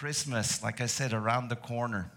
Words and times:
Christmas, 0.00 0.62
like 0.62 0.80
I 0.80 0.86
said, 0.86 1.12
around 1.12 1.50
the 1.50 1.56
corner. 1.56 2.10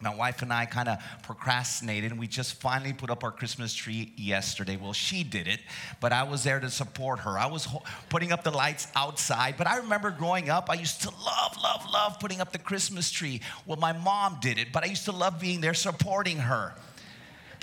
My 0.00 0.14
wife 0.14 0.40
and 0.40 0.50
I 0.50 0.64
kind 0.64 0.88
of 0.88 0.96
procrastinated, 1.22 2.10
and 2.10 2.18
we 2.18 2.26
just 2.26 2.54
finally 2.54 2.94
put 2.94 3.10
up 3.10 3.22
our 3.22 3.30
Christmas 3.30 3.74
tree 3.74 4.14
yesterday. 4.16 4.78
Well, 4.80 4.94
she 4.94 5.22
did 5.22 5.46
it, 5.46 5.60
but 6.00 6.14
I 6.14 6.22
was 6.22 6.42
there 6.42 6.58
to 6.58 6.70
support 6.70 7.18
her. 7.18 7.38
I 7.38 7.44
was 7.44 7.66
ho- 7.66 7.82
putting 8.08 8.32
up 8.32 8.44
the 8.44 8.50
lights 8.50 8.86
outside, 8.96 9.56
but 9.58 9.66
I 9.66 9.76
remember 9.76 10.10
growing 10.10 10.48
up, 10.48 10.70
I 10.70 10.74
used 10.74 11.02
to 11.02 11.10
love, 11.10 11.58
love, 11.62 11.84
love 11.92 12.18
putting 12.18 12.40
up 12.40 12.50
the 12.50 12.58
Christmas 12.58 13.10
tree. 13.10 13.42
Well, 13.66 13.76
my 13.76 13.92
mom 13.92 14.38
did 14.40 14.56
it, 14.56 14.68
but 14.72 14.82
I 14.82 14.86
used 14.86 15.04
to 15.04 15.12
love 15.12 15.38
being 15.38 15.60
there 15.60 15.74
supporting 15.74 16.38
her. 16.38 16.72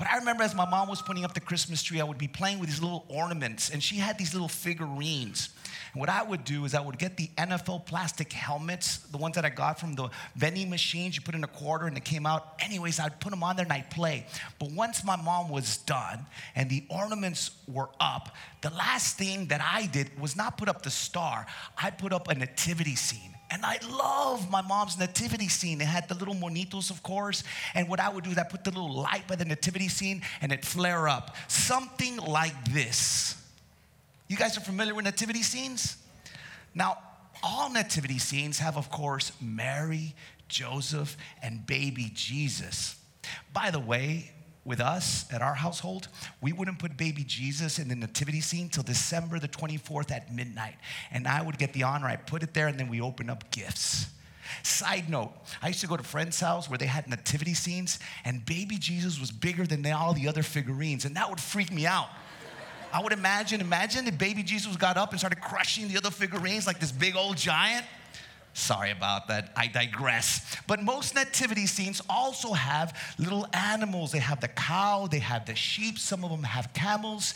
But 0.00 0.08
I 0.10 0.16
remember 0.16 0.44
as 0.44 0.54
my 0.54 0.64
mom 0.64 0.88
was 0.88 1.02
putting 1.02 1.26
up 1.26 1.34
the 1.34 1.40
Christmas 1.40 1.82
tree, 1.82 2.00
I 2.00 2.04
would 2.04 2.16
be 2.16 2.26
playing 2.26 2.58
with 2.58 2.70
these 2.70 2.80
little 2.80 3.04
ornaments, 3.08 3.68
and 3.68 3.82
she 3.82 3.96
had 3.96 4.16
these 4.16 4.32
little 4.32 4.48
figurines. 4.48 5.50
And 5.92 6.00
what 6.00 6.08
I 6.08 6.22
would 6.22 6.42
do 6.44 6.64
is 6.64 6.74
I 6.74 6.80
would 6.80 6.96
get 6.96 7.18
the 7.18 7.28
NFL 7.36 7.84
plastic 7.84 8.32
helmets, 8.32 8.96
the 9.10 9.18
ones 9.18 9.34
that 9.34 9.44
I 9.44 9.50
got 9.50 9.78
from 9.78 9.96
the 9.96 10.08
vending 10.36 10.70
machines. 10.70 11.16
You 11.16 11.22
put 11.22 11.34
in 11.34 11.44
a 11.44 11.48
quarter 11.48 11.86
and 11.86 11.98
it 11.98 12.04
came 12.06 12.24
out. 12.24 12.54
Anyways, 12.60 12.98
I'd 12.98 13.20
put 13.20 13.28
them 13.28 13.42
on 13.42 13.56
there 13.56 13.64
and 13.64 13.72
I'd 13.74 13.90
play. 13.90 14.24
But 14.58 14.70
once 14.70 15.04
my 15.04 15.16
mom 15.16 15.50
was 15.50 15.76
done 15.76 16.24
and 16.54 16.70
the 16.70 16.82
ornaments 16.88 17.50
were 17.68 17.90
up, 18.00 18.34
the 18.62 18.70
last 18.70 19.18
thing 19.18 19.48
that 19.48 19.60
I 19.62 19.84
did 19.84 20.18
was 20.18 20.34
not 20.34 20.56
put 20.56 20.70
up 20.70 20.80
the 20.80 20.90
star, 20.90 21.46
I 21.76 21.90
put 21.90 22.14
up 22.14 22.28
a 22.28 22.34
nativity 22.34 22.94
scene. 22.96 23.34
And 23.50 23.64
I 23.64 23.78
love 23.90 24.48
my 24.50 24.62
mom's 24.62 24.96
nativity 24.98 25.48
scene. 25.48 25.80
It 25.80 25.86
had 25.86 26.08
the 26.08 26.14
little 26.14 26.34
monitos, 26.34 26.90
of 26.90 27.02
course. 27.02 27.42
And 27.74 27.88
what 27.88 27.98
I 27.98 28.08
would 28.08 28.24
do 28.24 28.30
is 28.30 28.38
I 28.38 28.44
put 28.44 28.62
the 28.62 28.70
little 28.70 28.92
light 28.92 29.26
by 29.26 29.34
the 29.34 29.44
nativity 29.44 29.88
scene 29.88 30.22
and 30.40 30.52
it 30.52 30.64
flare 30.64 31.08
up. 31.08 31.34
Something 31.48 32.16
like 32.18 32.72
this. 32.72 33.36
You 34.28 34.36
guys 34.36 34.56
are 34.56 34.60
familiar 34.60 34.94
with 34.94 35.04
nativity 35.04 35.42
scenes? 35.42 35.96
Now, 36.74 36.98
all 37.42 37.70
nativity 37.70 38.18
scenes 38.18 38.58
have, 38.60 38.76
of 38.76 38.90
course, 38.90 39.32
Mary, 39.40 40.14
Joseph, 40.46 41.16
and 41.42 41.66
baby 41.66 42.12
Jesus. 42.14 42.96
By 43.52 43.70
the 43.72 43.80
way, 43.80 44.30
with 44.64 44.80
us 44.80 45.26
at 45.32 45.40
our 45.40 45.54
household, 45.54 46.08
we 46.40 46.52
wouldn't 46.52 46.78
put 46.78 46.96
baby 46.96 47.24
Jesus 47.24 47.78
in 47.78 47.88
the 47.88 47.94
nativity 47.94 48.40
scene 48.40 48.68
till 48.68 48.82
December 48.82 49.38
the 49.38 49.48
24th 49.48 50.10
at 50.10 50.32
midnight. 50.34 50.76
And 51.10 51.26
I 51.26 51.42
would 51.42 51.58
get 51.58 51.72
the 51.72 51.82
honor, 51.84 52.06
I 52.06 52.16
put 52.16 52.42
it 52.42 52.52
there, 52.52 52.68
and 52.68 52.78
then 52.78 52.88
we 52.88 53.00
open 53.00 53.30
up 53.30 53.50
gifts. 53.50 54.06
Side 54.62 55.08
note, 55.08 55.32
I 55.62 55.68
used 55.68 55.80
to 55.80 55.86
go 55.86 55.96
to 55.96 56.02
friends' 56.02 56.40
house 56.40 56.68
where 56.68 56.78
they 56.78 56.86
had 56.86 57.08
nativity 57.08 57.54
scenes, 57.54 57.98
and 58.24 58.44
baby 58.44 58.76
Jesus 58.76 59.18
was 59.18 59.30
bigger 59.30 59.66
than 59.66 59.86
all 59.86 60.12
the 60.12 60.28
other 60.28 60.42
figurines, 60.42 61.04
and 61.04 61.16
that 61.16 61.30
would 61.30 61.40
freak 61.40 61.72
me 61.72 61.86
out. 61.86 62.08
I 62.92 63.00
would 63.02 63.12
imagine, 63.12 63.60
imagine 63.60 64.08
if 64.08 64.18
baby 64.18 64.42
Jesus 64.42 64.76
got 64.76 64.96
up 64.96 65.10
and 65.10 65.18
started 65.18 65.40
crushing 65.40 65.88
the 65.88 65.96
other 65.96 66.10
figurines 66.10 66.66
like 66.66 66.80
this 66.80 66.90
big 66.90 67.16
old 67.16 67.36
giant. 67.36 67.86
Sorry 68.52 68.90
about 68.90 69.28
that. 69.28 69.52
I 69.56 69.68
digress. 69.68 70.56
But 70.66 70.82
most 70.82 71.14
nativity 71.14 71.66
scenes 71.66 72.02
also 72.08 72.52
have 72.52 72.96
little 73.18 73.46
animals. 73.52 74.12
They 74.12 74.18
have 74.18 74.40
the 74.40 74.48
cow, 74.48 75.06
they 75.10 75.20
have 75.20 75.46
the 75.46 75.54
sheep, 75.54 75.98
some 75.98 76.24
of 76.24 76.30
them 76.30 76.42
have 76.42 76.72
camels. 76.72 77.34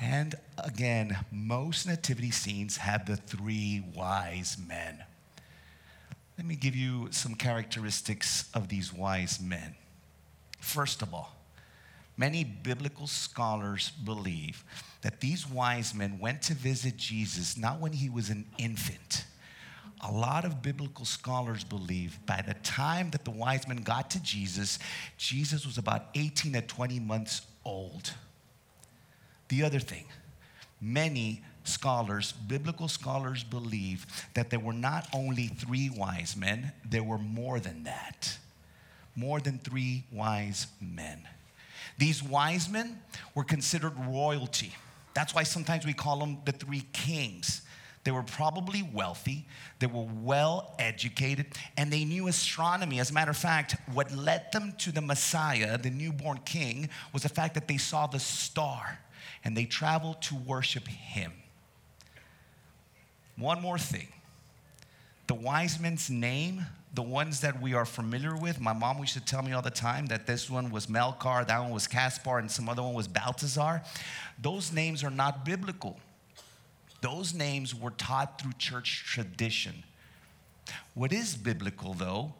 And 0.00 0.34
again, 0.58 1.16
most 1.30 1.86
nativity 1.86 2.30
scenes 2.30 2.76
have 2.78 3.06
the 3.06 3.16
three 3.16 3.84
wise 3.94 4.56
men. 4.68 5.02
Let 6.36 6.46
me 6.46 6.56
give 6.56 6.74
you 6.74 7.08
some 7.12 7.34
characteristics 7.34 8.48
of 8.54 8.68
these 8.68 8.92
wise 8.92 9.40
men. 9.40 9.74
First 10.60 11.02
of 11.02 11.14
all, 11.14 11.36
many 12.16 12.42
biblical 12.42 13.06
scholars 13.06 13.90
believe 14.04 14.64
that 15.02 15.20
these 15.20 15.48
wise 15.48 15.94
men 15.94 16.18
went 16.18 16.42
to 16.42 16.54
visit 16.54 16.96
Jesus 16.96 17.56
not 17.56 17.80
when 17.80 17.92
he 17.92 18.08
was 18.08 18.30
an 18.30 18.46
infant 18.58 19.26
a 20.06 20.12
lot 20.12 20.44
of 20.44 20.62
biblical 20.62 21.04
scholars 21.04 21.64
believe 21.64 22.18
by 22.26 22.42
the 22.46 22.54
time 22.62 23.10
that 23.10 23.24
the 23.24 23.30
wise 23.30 23.66
men 23.66 23.78
got 23.78 24.10
to 24.10 24.22
Jesus, 24.22 24.78
Jesus 25.16 25.64
was 25.64 25.78
about 25.78 26.06
18 26.14 26.52
to 26.52 26.60
20 26.60 27.00
months 27.00 27.42
old. 27.64 28.12
The 29.48 29.64
other 29.64 29.78
thing, 29.80 30.04
many 30.80 31.42
scholars, 31.64 32.32
biblical 32.32 32.88
scholars, 32.88 33.44
believe 33.44 34.06
that 34.34 34.50
there 34.50 34.60
were 34.60 34.74
not 34.74 35.08
only 35.14 35.48
three 35.48 35.88
wise 35.88 36.36
men, 36.36 36.72
there 36.88 37.02
were 37.02 37.18
more 37.18 37.58
than 37.58 37.84
that. 37.84 38.36
More 39.16 39.40
than 39.40 39.58
three 39.58 40.04
wise 40.12 40.66
men. 40.80 41.20
These 41.96 42.22
wise 42.22 42.68
men 42.68 43.00
were 43.34 43.44
considered 43.44 43.94
royalty. 44.06 44.74
That's 45.14 45.34
why 45.34 45.44
sometimes 45.44 45.86
we 45.86 45.92
call 45.94 46.18
them 46.18 46.38
the 46.44 46.52
three 46.52 46.84
kings. 46.92 47.62
They 48.04 48.10
were 48.10 48.22
probably 48.22 48.82
wealthy, 48.82 49.46
they 49.78 49.86
were 49.86 50.06
well 50.22 50.74
educated, 50.78 51.46
and 51.76 51.90
they 51.90 52.04
knew 52.04 52.28
astronomy. 52.28 53.00
As 53.00 53.10
a 53.10 53.14
matter 53.14 53.30
of 53.30 53.36
fact, 53.36 53.76
what 53.92 54.12
led 54.12 54.52
them 54.52 54.74
to 54.78 54.92
the 54.92 55.00
Messiah, 55.00 55.78
the 55.78 55.90
newborn 55.90 56.38
king, 56.44 56.90
was 57.14 57.22
the 57.22 57.30
fact 57.30 57.54
that 57.54 57.66
they 57.66 57.78
saw 57.78 58.06
the 58.06 58.20
star 58.20 58.98
and 59.42 59.56
they 59.56 59.64
traveled 59.64 60.20
to 60.22 60.34
worship 60.34 60.86
him. 60.86 61.32
One 63.36 63.60
more 63.60 63.78
thing 63.78 64.08
the 65.26 65.34
wise 65.34 65.80
men's 65.80 66.10
name, 66.10 66.66
the 66.92 67.02
ones 67.02 67.40
that 67.40 67.60
we 67.60 67.72
are 67.72 67.86
familiar 67.86 68.36
with, 68.36 68.60
my 68.60 68.74
mom 68.74 68.98
used 68.98 69.14
to 69.14 69.20
tell 69.20 69.42
me 69.42 69.52
all 69.52 69.62
the 69.62 69.70
time 69.70 70.06
that 70.06 70.26
this 70.26 70.50
one 70.50 70.70
was 70.70 70.86
Melkar, 70.86 71.46
that 71.46 71.58
one 71.58 71.70
was 71.70 71.86
Caspar, 71.86 72.38
and 72.38 72.50
some 72.50 72.68
other 72.68 72.82
one 72.82 72.92
was 72.92 73.08
Balthazar. 73.08 73.82
Those 74.40 74.72
names 74.72 75.02
are 75.02 75.10
not 75.10 75.44
biblical. 75.44 75.98
Those 77.04 77.34
names 77.34 77.74
were 77.74 77.90
taught 77.90 78.40
through 78.40 78.54
church 78.56 79.04
tradition. 79.04 79.84
What 80.94 81.12
is 81.12 81.36
biblical, 81.36 81.92
though, 81.92 82.32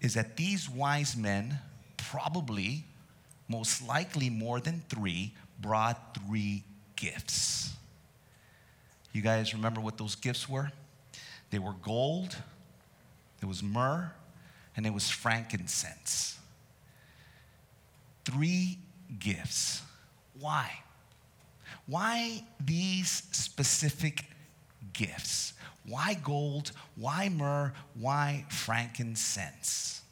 is 0.00 0.14
that 0.14 0.36
these 0.36 0.70
wise 0.70 1.16
men, 1.16 1.58
probably, 1.96 2.84
most 3.48 3.84
likely 3.84 4.30
more 4.30 4.60
than 4.60 4.84
three, 4.88 5.34
brought 5.60 6.16
three 6.16 6.62
gifts. 6.94 7.74
You 9.12 9.20
guys 9.20 9.52
remember 9.52 9.80
what 9.80 9.98
those 9.98 10.14
gifts 10.14 10.48
were? 10.48 10.70
They 11.50 11.58
were 11.58 11.74
gold, 11.82 12.36
there 13.40 13.48
was 13.48 13.64
myrrh, 13.64 14.12
and 14.76 14.86
it 14.86 14.94
was 14.94 15.10
frankincense. 15.10 16.38
Three 18.24 18.78
gifts. 19.18 19.82
Why? 20.38 20.70
Why 21.88 22.44
these 22.60 23.22
specific 23.32 24.26
gifts? 24.92 25.54
Why 25.86 26.14
gold? 26.22 26.72
Why 26.96 27.30
myrrh? 27.30 27.72
Why 27.98 28.44
frankincense? 28.50 30.02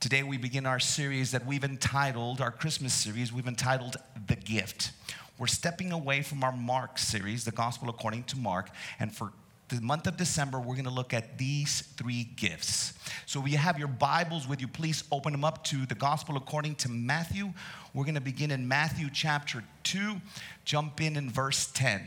Today 0.00 0.24
we 0.24 0.36
begin 0.36 0.66
our 0.66 0.80
series 0.80 1.30
that 1.30 1.46
we've 1.46 1.62
entitled, 1.62 2.40
our 2.40 2.50
Christmas 2.50 2.92
series, 2.92 3.32
we've 3.32 3.46
entitled 3.46 3.98
The 4.26 4.34
Gift. 4.34 4.90
We're 5.38 5.46
stepping 5.46 5.92
away 5.92 6.22
from 6.22 6.42
our 6.42 6.50
Mark 6.50 6.98
series, 6.98 7.44
the 7.44 7.52
Gospel 7.52 7.88
according 7.88 8.24
to 8.24 8.36
Mark, 8.36 8.70
and 8.98 9.14
for 9.14 9.32
the 9.68 9.80
month 9.80 10.06
of 10.06 10.16
December, 10.16 10.58
we're 10.58 10.74
going 10.74 10.84
to 10.84 10.90
look 10.90 11.12
at 11.12 11.38
these 11.38 11.82
three 11.96 12.24
gifts. 12.36 12.94
So, 13.26 13.40
we 13.40 13.52
have 13.52 13.78
your 13.78 13.88
Bibles 13.88 14.48
with 14.48 14.60
you, 14.60 14.68
please 14.68 15.04
open 15.12 15.32
them 15.32 15.44
up 15.44 15.64
to 15.64 15.86
the 15.86 15.94
Gospel 15.94 16.36
according 16.36 16.76
to 16.76 16.88
Matthew. 16.88 17.52
We're 17.92 18.04
going 18.04 18.14
to 18.14 18.20
begin 18.20 18.50
in 18.50 18.66
Matthew 18.66 19.08
chapter 19.12 19.62
2, 19.84 20.16
jump 20.64 21.00
in 21.00 21.16
in 21.16 21.30
verse 21.30 21.70
10. 21.74 22.02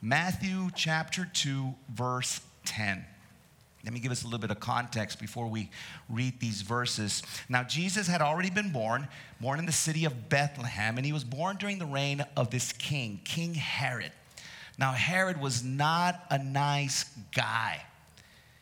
Matthew 0.00 0.68
chapter 0.74 1.28
2, 1.32 1.74
verse 1.88 2.40
10. 2.66 3.04
Let 3.84 3.92
me 3.92 4.00
give 4.00 4.12
us 4.12 4.22
a 4.22 4.26
little 4.26 4.38
bit 4.38 4.50
of 4.50 4.60
context 4.60 5.20
before 5.20 5.46
we 5.46 5.70
read 6.08 6.40
these 6.40 6.62
verses. 6.62 7.22
Now, 7.50 7.62
Jesus 7.62 8.06
had 8.06 8.22
already 8.22 8.48
been 8.48 8.70
born, 8.70 9.08
born 9.40 9.58
in 9.58 9.66
the 9.66 9.72
city 9.72 10.06
of 10.06 10.30
Bethlehem, 10.30 10.96
and 10.96 11.04
he 11.04 11.12
was 11.12 11.22
born 11.22 11.58
during 11.58 11.78
the 11.78 11.86
reign 11.86 12.24
of 12.34 12.50
this 12.50 12.72
king, 12.72 13.20
King 13.24 13.52
Herod. 13.54 14.12
Now, 14.78 14.92
Herod 14.92 15.40
was 15.40 15.62
not 15.62 16.24
a 16.30 16.38
nice 16.38 17.04
guy, 17.34 17.82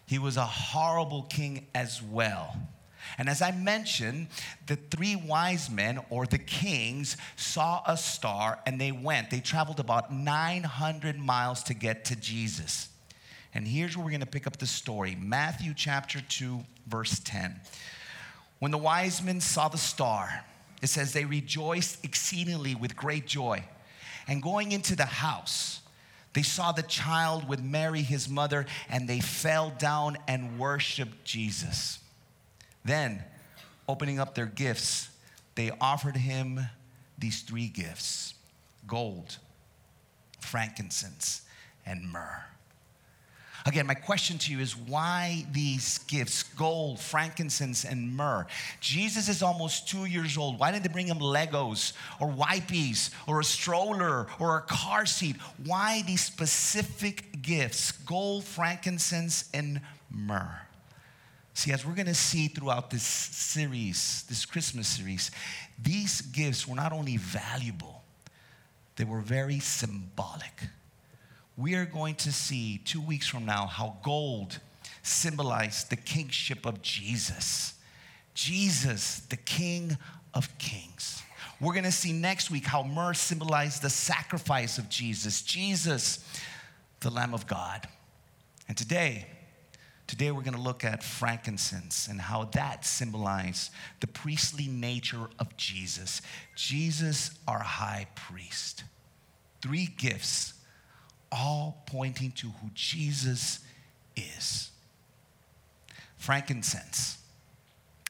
he 0.07 0.19
was 0.19 0.37
a 0.37 0.45
horrible 0.45 1.23
king 1.23 1.67
as 1.75 2.03
well. 2.03 2.57
And 3.19 3.29
as 3.29 3.43
I 3.43 3.51
mentioned, 3.51 4.29
the 4.67 4.77
three 4.77 5.17
wise 5.17 5.69
men 5.69 6.01
or 6.09 6.25
the 6.25 6.39
kings 6.39 7.17
saw 7.37 7.83
a 7.87 7.97
star 7.97 8.61
and 8.65 8.81
they 8.81 8.93
went. 8.93 9.31
They 9.31 9.41
traveled 9.41 9.81
about 9.81 10.13
900 10.13 11.19
miles 11.19 11.63
to 11.65 11.75
get 11.75 12.05
to 12.07 12.17
Jesus. 12.17 12.89
And 13.55 13.67
here's 13.67 13.97
where 13.97 14.05
we're 14.05 14.13
going 14.13 14.21
to 14.21 14.27
pick 14.27 14.47
up 14.47 14.57
the 14.57 14.67
story 14.67 15.17
Matthew 15.21 15.75
chapter 15.75 16.21
2, 16.21 16.61
verse 16.87 17.21
10. 17.25 17.61
When 18.61 18.71
the 18.71 18.79
wise 18.79 19.23
men 19.23 19.41
saw 19.41 19.69
the 19.69 19.79
star, 19.79 20.45
it 20.81 20.87
says 20.87 21.13
they 21.13 21.25
rejoiced 21.25 22.05
exceedingly 22.05 22.75
with 22.75 22.97
great 22.97 23.27
joy. 23.27 23.65
And 24.27 24.41
going 24.41 24.73
into 24.73 24.97
the 24.97 25.05
house, 25.05 25.82
they 26.35 26.43
saw 26.43 26.73
the 26.73 26.83
child 26.83 27.49
with 27.49 27.63
Mary, 27.63 28.03
his 28.03 28.29
mother, 28.29 28.67
and 28.89 29.09
they 29.09 29.21
fell 29.21 29.71
down 29.79 30.17
and 30.27 30.59
worshiped 30.59 31.25
Jesus. 31.25 31.99
Then, 32.85 33.23
opening 33.89 34.19
up 34.19 34.35
their 34.35 34.47
gifts, 34.47 35.09
they 35.55 35.71
offered 35.81 36.17
him 36.17 36.61
these 37.19 37.43
three 37.43 37.69
gifts 37.69 38.35
gold, 38.87 39.37
frankincense, 40.41 41.43
and 41.87 42.11
myrrh. 42.11 42.45
Again, 43.65 43.87
my 43.87 43.95
question 43.95 44.39
to 44.39 44.53
you 44.53 44.59
is 44.59 44.77
why 44.77 45.47
these 45.53 45.99
gifts 45.99 46.43
gold, 46.43 46.99
frankincense, 46.99 47.85
and 47.85 48.17
myrrh? 48.17 48.47
Jesus 48.81 49.29
is 49.29 49.43
almost 49.43 49.89
two 49.89 50.05
years 50.05 50.37
old. 50.37 50.59
Why 50.59 50.73
didn't 50.73 50.83
they 50.83 50.93
bring 50.93 51.07
him 51.07 51.19
Legos 51.19 51.93
or 52.21 52.29
wipies 52.29 53.11
or 53.29 53.41
a 53.41 53.45
stroller 53.45 54.27
or 54.41 54.59
a 54.59 54.63
car 54.63 55.07
seat? 55.07 55.37
Why 55.65 56.03
these 56.03 56.25
specific 56.25 57.41
gifts 57.41 57.93
gold, 57.93 58.45
frankincense, 58.45 59.49
and 59.55 59.81
myrrh? 60.11 60.59
See, 61.55 61.71
as 61.71 61.87
we're 61.87 61.95
gonna 61.95 62.15
see 62.15 62.49
throughout 62.49 62.91
this 62.91 63.05
series, 63.05 64.25
this 64.29 64.45
Christmas 64.45 64.89
series, 64.89 65.31
these 65.81 66.21
gifts 66.21 66.67
were 66.67 66.75
not 66.75 66.93
only 66.93 67.17
valuable, 67.17 68.03
they 68.97 69.05
were 69.05 69.21
very 69.21 69.61
symbolic 69.61 70.69
we 71.57 71.75
are 71.75 71.85
going 71.85 72.15
to 72.17 72.33
see 72.33 72.79
two 72.79 73.01
weeks 73.01 73.29
from 73.29 73.45
now 73.45 73.67
how 73.67 73.97
gold 74.03 74.59
symbolized 75.03 75.91
the 75.91 75.97
kingship 75.97 76.65
of 76.65 76.81
Jesus. 76.83 77.75
Jesus, 78.35 79.21
the 79.29 79.37
King 79.37 79.97
of 80.33 80.57
Kings. 80.59 81.23
We're 81.61 81.75
gonna 81.75 81.93
see 81.93 82.13
next 82.13 82.51
week 82.51 82.65
how 82.65 82.83
myrrh 82.83 83.13
symbolized 83.13 83.83
the 83.83 83.91
sacrifice 83.91 84.79
of 84.79 84.89
Jesus, 84.89 85.43
Jesus, 85.43 86.25
the 87.01 87.11
Lamb 87.11 87.35
of 87.35 87.47
God. 87.47 87.87
And 88.69 88.77
today, 88.77 89.27
today 90.07 90.31
we're 90.31 90.43
gonna 90.43 90.61
look 90.61 90.85
at 90.85 91.03
frankincense 91.03 92.09
and 92.09 92.21
how 92.21 92.45
that 92.47 92.87
symbolized 92.87 93.71
the 94.01 94.07
priestly 94.07 94.67
nature 94.67 95.29
of 95.39 95.57
Jesus. 95.57 96.23
Jesus, 96.57 97.33
our 97.47 97.61
high 97.61 98.07
priest. 98.15 98.85
Three 99.61 99.87
gifts 99.99 100.55
all 101.33 101.83
pointing 101.87 102.33
to 102.33 102.49
who 102.49 102.71
Jesus 102.75 103.61
is. 104.17 104.71
Frankincense. 106.19 107.19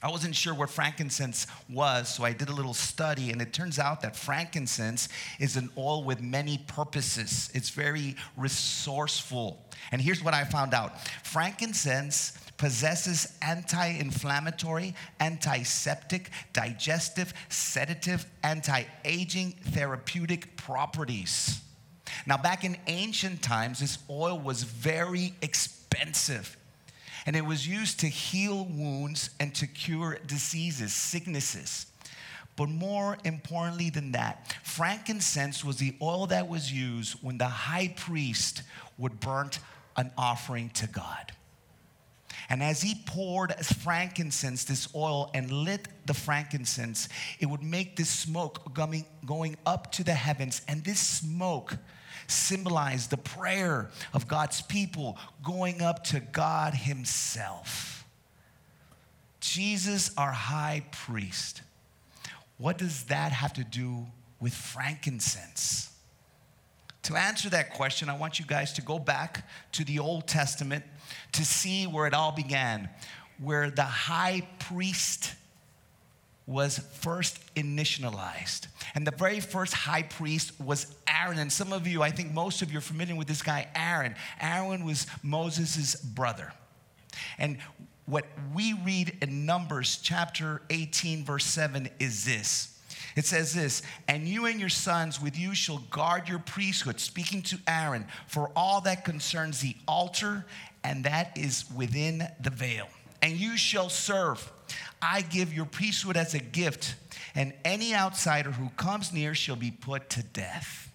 I 0.02 0.10
wasn't 0.10 0.34
sure 0.34 0.52
what 0.52 0.68
frankincense 0.68 1.46
was, 1.70 2.08
so 2.08 2.24
I 2.24 2.32
did 2.32 2.48
a 2.48 2.52
little 2.52 2.74
study, 2.74 3.30
and 3.30 3.40
it 3.40 3.52
turns 3.52 3.78
out 3.78 4.00
that 4.00 4.16
frankincense 4.16 5.08
is 5.38 5.56
an 5.56 5.70
oil 5.78 6.02
with 6.02 6.20
many 6.20 6.58
purposes. 6.66 7.50
It's 7.54 7.70
very 7.70 8.16
resourceful. 8.36 9.64
And 9.92 10.02
here's 10.02 10.22
what 10.22 10.34
I 10.34 10.44
found 10.44 10.74
out 10.74 11.06
frankincense 11.22 12.36
possesses 12.56 13.32
anti 13.42 13.86
inflammatory, 13.86 14.94
antiseptic, 15.20 16.30
digestive, 16.52 17.32
sedative, 17.48 18.26
anti 18.42 18.84
aging, 19.04 19.52
therapeutic 19.52 20.56
properties. 20.56 21.60
Now, 22.26 22.36
back 22.36 22.64
in 22.64 22.76
ancient 22.86 23.42
times, 23.42 23.80
this 23.80 23.98
oil 24.08 24.38
was 24.38 24.62
very 24.62 25.34
expensive. 25.42 26.56
And 27.26 27.36
it 27.36 27.44
was 27.44 27.66
used 27.66 28.00
to 28.00 28.08
heal 28.08 28.64
wounds 28.64 29.30
and 29.38 29.54
to 29.56 29.66
cure 29.66 30.18
diseases, 30.26 30.92
sicknesses. 30.92 31.86
But 32.56 32.68
more 32.68 33.16
importantly 33.24 33.90
than 33.90 34.12
that, 34.12 34.54
frankincense 34.62 35.64
was 35.64 35.76
the 35.76 35.94
oil 36.02 36.26
that 36.26 36.48
was 36.48 36.72
used 36.72 37.14
when 37.22 37.38
the 37.38 37.48
high 37.48 37.94
priest 37.96 38.62
would 38.98 39.20
burn 39.20 39.50
an 39.96 40.10
offering 40.18 40.70
to 40.70 40.86
God. 40.86 41.32
And 42.48 42.62
as 42.62 42.82
he 42.82 42.96
poured 43.06 43.54
frankincense, 43.64 44.64
this 44.64 44.88
oil, 44.94 45.30
and 45.32 45.50
lit 45.50 45.88
the 46.06 46.12
frankincense, 46.12 47.08
it 47.40 47.46
would 47.46 47.62
make 47.62 47.96
this 47.96 48.10
smoke 48.10 48.74
going, 48.74 49.06
going 49.24 49.56
up 49.64 49.92
to 49.92 50.04
the 50.04 50.12
heavens. 50.12 50.60
And 50.68 50.84
this 50.84 51.00
smoke 51.00 51.78
symbolize 52.26 53.08
the 53.08 53.16
prayer 53.16 53.90
of 54.12 54.28
God's 54.28 54.62
people 54.62 55.18
going 55.42 55.82
up 55.82 56.04
to 56.04 56.20
God 56.20 56.74
Himself. 56.74 58.04
Jesus, 59.40 60.16
our 60.16 60.32
high 60.32 60.84
priest. 60.92 61.62
What 62.58 62.78
does 62.78 63.04
that 63.04 63.32
have 63.32 63.52
to 63.54 63.64
do 63.64 64.06
with 64.40 64.54
frankincense? 64.54 65.90
To 67.04 67.16
answer 67.16 67.50
that 67.50 67.74
question, 67.74 68.08
I 68.08 68.16
want 68.16 68.38
you 68.38 68.46
guys 68.46 68.72
to 68.74 68.82
go 68.82 68.98
back 69.00 69.48
to 69.72 69.84
the 69.84 69.98
Old 69.98 70.28
Testament 70.28 70.84
to 71.32 71.44
see 71.44 71.86
where 71.86 72.06
it 72.06 72.14
all 72.14 72.30
began, 72.30 72.88
where 73.40 73.70
the 73.70 73.82
high 73.82 74.46
priest 74.60 75.34
was 76.46 76.78
first 76.78 77.38
initialized. 77.54 78.66
And 78.94 79.06
the 79.06 79.12
very 79.12 79.40
first 79.40 79.74
high 79.74 80.02
priest 80.02 80.60
was 80.60 80.94
Aaron. 81.06 81.38
And 81.38 81.52
some 81.52 81.72
of 81.72 81.86
you, 81.86 82.02
I 82.02 82.10
think 82.10 82.32
most 82.32 82.62
of 82.62 82.72
you 82.72 82.78
are 82.78 82.82
familiar 82.82 83.14
with 83.14 83.28
this 83.28 83.42
guy, 83.42 83.68
Aaron. 83.74 84.14
Aaron 84.40 84.84
was 84.84 85.06
Moses' 85.22 85.94
brother. 85.96 86.52
And 87.38 87.58
what 88.06 88.26
we 88.54 88.72
read 88.84 89.16
in 89.22 89.46
Numbers 89.46 90.00
chapter 90.02 90.62
18, 90.70 91.24
verse 91.24 91.44
7 91.44 91.88
is 92.00 92.24
this. 92.24 92.68
It 93.14 93.26
says 93.26 93.52
this, 93.52 93.82
and 94.08 94.26
you 94.26 94.46
and 94.46 94.58
your 94.58 94.70
sons 94.70 95.20
with 95.20 95.38
you 95.38 95.54
shall 95.54 95.78
guard 95.90 96.28
your 96.28 96.38
priesthood, 96.38 96.98
speaking 96.98 97.42
to 97.42 97.58
Aaron, 97.68 98.06
for 98.26 98.50
all 98.56 98.80
that 98.82 99.04
concerns 99.04 99.60
the 99.60 99.76
altar 99.86 100.46
and 100.82 101.04
that 101.04 101.36
is 101.36 101.64
within 101.76 102.26
the 102.40 102.50
veil. 102.50 102.88
And 103.20 103.36
you 103.36 103.56
shall 103.56 103.88
serve 103.88 104.50
I 105.00 105.22
give 105.22 105.52
your 105.52 105.66
priesthood 105.66 106.16
as 106.16 106.34
a 106.34 106.38
gift, 106.38 106.94
and 107.34 107.52
any 107.64 107.94
outsider 107.94 108.52
who 108.52 108.68
comes 108.70 109.12
near 109.12 109.34
shall 109.34 109.56
be 109.56 109.70
put 109.70 110.10
to 110.10 110.22
death. 110.22 110.92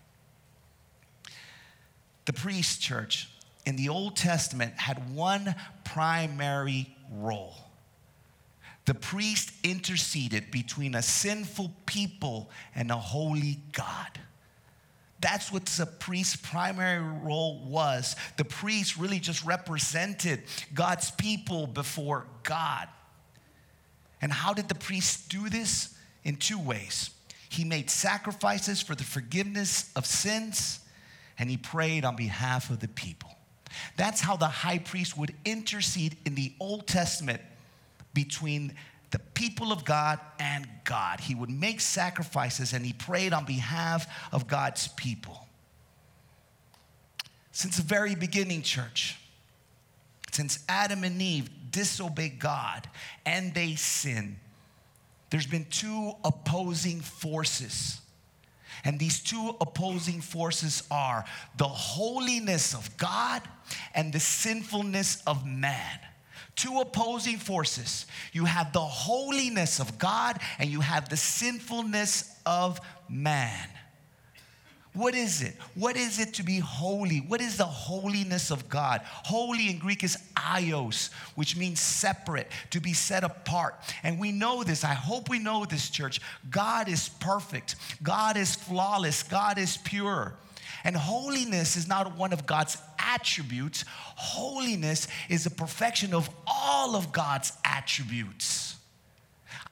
The 2.25 2.33
priest 2.33 2.81
church 2.81 3.29
in 3.65 3.75
the 3.75 3.89
Old 3.89 4.15
Testament 4.15 4.73
had 4.75 5.13
one 5.13 5.55
primary 5.83 6.95
role. 7.11 7.55
The 8.85 8.93
priest 8.93 9.51
interceded 9.63 10.49
between 10.51 10.95
a 10.95 11.01
sinful 11.01 11.73
people 11.85 12.49
and 12.73 12.89
a 12.89 12.95
holy 12.95 13.59
God. 13.73 14.19
That's 15.19 15.51
what 15.51 15.65
the 15.65 15.85
priest's 15.85 16.35
primary 16.35 17.01
role 17.01 17.59
was. 17.65 18.15
The 18.37 18.45
priest 18.45 18.97
really 18.97 19.19
just 19.19 19.43
represented 19.43 20.43
God's 20.73 21.11
people 21.11 21.67
before 21.67 22.27
God. 22.43 22.87
And 24.21 24.31
how 24.31 24.53
did 24.53 24.67
the 24.67 24.75
priest 24.75 25.29
do 25.29 25.49
this? 25.49 25.93
In 26.23 26.35
two 26.35 26.59
ways. 26.59 27.11
He 27.49 27.63
made 27.63 27.89
sacrifices 27.89 28.81
for 28.81 28.95
the 28.95 29.03
forgiveness 29.03 29.91
of 29.95 30.05
sins, 30.05 30.81
and 31.39 31.49
he 31.49 31.57
prayed 31.57 32.03
on 32.03 32.15
behalf 32.15 32.69
of 32.69 32.79
the 32.79 32.87
people. 32.89 33.29
That's 33.95 34.21
how 34.21 34.35
the 34.35 34.47
high 34.47 34.79
priest 34.79 35.17
would 35.17 35.33
intercede 35.45 36.17
in 36.25 36.35
the 36.35 36.53
Old 36.59 36.87
Testament 36.87 37.41
between 38.13 38.73
the 39.11 39.19
people 39.19 39.71
of 39.71 39.85
God 39.85 40.19
and 40.39 40.67
God. 40.83 41.19
He 41.19 41.35
would 41.35 41.49
make 41.49 41.79
sacrifices 41.79 42.73
and 42.73 42.85
he 42.85 42.93
prayed 42.93 43.33
on 43.33 43.45
behalf 43.45 44.07
of 44.31 44.47
God's 44.47 44.87
people. 44.89 45.47
Since 47.51 47.77
the 47.77 47.83
very 47.83 48.15
beginning, 48.15 48.61
church, 48.61 49.17
since 50.37 50.59
Adam 50.69 51.03
and 51.03 51.19
Eve 51.19 51.49
disobeyed 51.71 52.37
God 52.37 52.87
and 53.25 53.55
they 53.55 53.73
sin, 53.73 54.39
there's 55.31 55.47
been 55.47 55.65
two 55.65 56.13
opposing 56.23 56.99
forces. 56.99 57.99
And 58.83 58.99
these 58.99 59.19
two 59.19 59.55
opposing 59.59 60.21
forces 60.21 60.83
are 60.91 61.25
the 61.57 61.67
holiness 61.67 62.75
of 62.75 62.95
God 62.97 63.41
and 63.95 64.13
the 64.13 64.19
sinfulness 64.19 65.23
of 65.25 65.43
man. 65.43 65.99
Two 66.55 66.81
opposing 66.81 67.37
forces. 67.37 68.05
You 68.31 68.45
have 68.45 68.73
the 68.73 68.79
holiness 68.79 69.79
of 69.79 69.97
God 69.97 70.39
and 70.59 70.69
you 70.69 70.81
have 70.81 71.09
the 71.09 71.17
sinfulness 71.17 72.39
of 72.45 72.79
man. 73.09 73.67
What 74.97 75.13
is 75.13 75.43
it? 75.43 75.55
What 75.75 75.95
is 75.95 76.19
it 76.19 76.33
to 76.33 76.43
be 76.43 76.57
holy? 76.57 77.19
What 77.19 77.39
is 77.39 77.57
the 77.57 77.65
holiness 77.65 78.49
of 78.49 78.67
God? 78.67 79.01
Holy 79.03 79.69
in 79.69 79.77
Greek 79.77 80.03
is 80.03 80.17
hagios, 80.35 81.11
which 81.35 81.55
means 81.55 81.79
separate, 81.79 82.51
to 82.71 82.81
be 82.81 82.93
set 82.93 83.23
apart. 83.23 83.75
And 84.01 84.19
we 84.19 84.31
know 84.31 84.63
this. 84.63 84.83
I 84.83 84.95
hope 84.95 85.29
we 85.29 85.37
know 85.37 85.65
this, 85.65 85.91
church. 85.91 86.19
God 86.49 86.89
is 86.89 87.09
perfect, 87.09 87.75
God 88.01 88.37
is 88.37 88.55
flawless, 88.55 89.21
God 89.21 89.59
is 89.59 89.77
pure. 89.77 90.33
And 90.83 90.95
holiness 90.95 91.75
is 91.75 91.87
not 91.87 92.17
one 92.17 92.33
of 92.33 92.47
God's 92.47 92.77
attributes, 92.97 93.85
holiness 93.87 95.07
is 95.29 95.43
the 95.43 95.51
perfection 95.51 96.15
of 96.15 96.27
all 96.47 96.95
of 96.95 97.11
God's 97.11 97.53
attributes. 97.63 98.66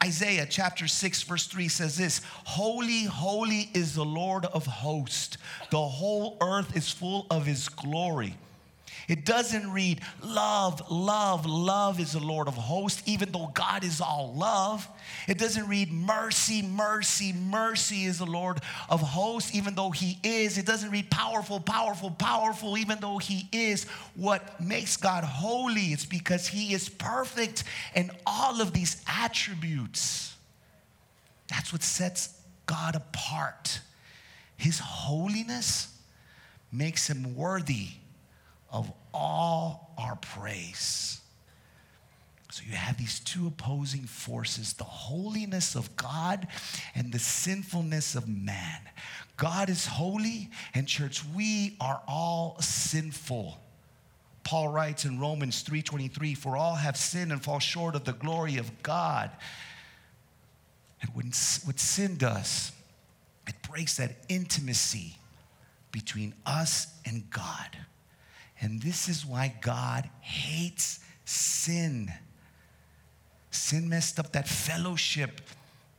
Isaiah 0.06 0.46
chapter 0.48 0.88
6, 0.88 1.24
verse 1.24 1.48
3 1.48 1.68
says 1.68 1.98
this 1.98 2.22
Holy, 2.44 3.06
holy 3.06 3.72
is 3.74 3.96
the 3.96 4.06
Lord 4.06 4.46
of 4.46 4.68
hosts. 4.68 5.40
The 5.72 5.82
whole 5.82 6.38
earth 6.42 6.78
is 6.78 6.92
full 6.92 7.26
of 7.32 7.48
his 7.48 7.70
glory. 7.70 8.36
It 9.08 9.24
doesn't 9.24 9.72
read 9.72 10.02
love, 10.24 10.90
love, 10.90 11.46
love 11.46 12.00
is 12.00 12.14
the 12.14 12.20
Lord 12.20 12.48
of 12.48 12.56
hosts, 12.56 13.04
even 13.06 13.32
though 13.32 13.52
God 13.54 13.84
is 13.84 14.02
all 14.02 14.34
love. 14.36 14.88
It 15.28 15.38
doesn't 15.38 15.68
read 15.68 15.92
mercy, 15.92 16.64
mercy, 16.64 17.32
mercy 17.34 18.06
is 18.06 18.18
the 18.18 18.26
Lord 18.26 18.62
of 18.90 19.02
hosts, 19.02 19.54
even 19.54 19.76
though 19.76 19.92
He 19.92 20.18
is. 20.24 20.58
It 20.58 20.66
doesn't 20.66 20.90
read 20.90 21.12
powerful, 21.12 21.60
powerful, 21.60 22.10
powerful, 22.12 22.78
even 22.78 23.00
though 23.00 23.20
He 23.20 23.48
is. 23.52 23.86
What 24.16 24.60
makes 24.60 24.98
God 24.98 25.24
holy 25.24 25.94
is 25.94 26.06
because 26.06 26.48
He 26.48 26.74
is 26.74 26.90
perfect 26.90 27.64
in 27.94 28.10
all 28.26 28.60
of 28.60 28.74
these 28.74 29.04
attributes. 29.08 30.36
That's 31.48 31.72
what 31.72 31.84
sets 31.84 32.36
God 32.66 32.96
apart. 32.96 33.82
His 34.58 34.80
holiness 34.80 35.96
makes 36.72 37.08
Him 37.08 37.36
worthy 37.36 37.90
of 38.76 38.92
all 39.14 39.94
our 39.98 40.18
praise. 40.18 41.22
So 42.52 42.62
you 42.68 42.76
have 42.76 42.98
these 42.98 43.20
two 43.22 43.48
opposing 43.48 44.04
forces 44.04 44.74
the 44.74 44.84
holiness 44.84 45.76
of 45.76 45.96
God 45.96 46.48
and 46.94 47.12
the 47.12 47.20
sinfulness 47.20 48.16
of 48.16 48.28
man. 48.28 48.82
God 49.38 49.70
is 49.70 49.86
holy, 49.86 50.50
and 50.74 50.88
church, 50.88 51.24
we 51.34 51.78
are 51.80 52.02
all 52.08 52.58
sinful. 52.60 53.58
Paul 54.44 54.68
writes 54.70 55.06
in 55.06 55.20
Romans 55.20 55.62
3:23, 55.64 56.36
"For 56.36 56.56
all 56.56 56.76
have 56.76 56.98
sinned 56.98 57.32
and 57.32 57.44
fall 57.44 57.60
short 57.60 57.96
of 57.96 58.04
the 58.04 58.14
glory 58.14 58.58
of 58.58 58.84
God." 58.84 59.32
And 61.02 61.14
when, 61.16 61.32
what 61.64 61.80
sin 61.80 62.18
does, 62.18 62.72
it 63.48 63.62
breaks 63.64 63.96
that 63.98 64.18
intimacy 64.30 65.18
between 65.92 66.34
us 66.46 66.88
and 67.06 67.30
God. 67.30 67.86
And 68.62 68.82
this 68.82 69.10
is 69.10 69.26
why 69.26 69.54
God 69.62 70.10
hates 70.22 71.00
sin. 71.26 72.12
Sin 73.52 73.90
messed 73.90 74.20
up 74.20 74.32
that 74.34 74.48
fellowship 74.48 75.42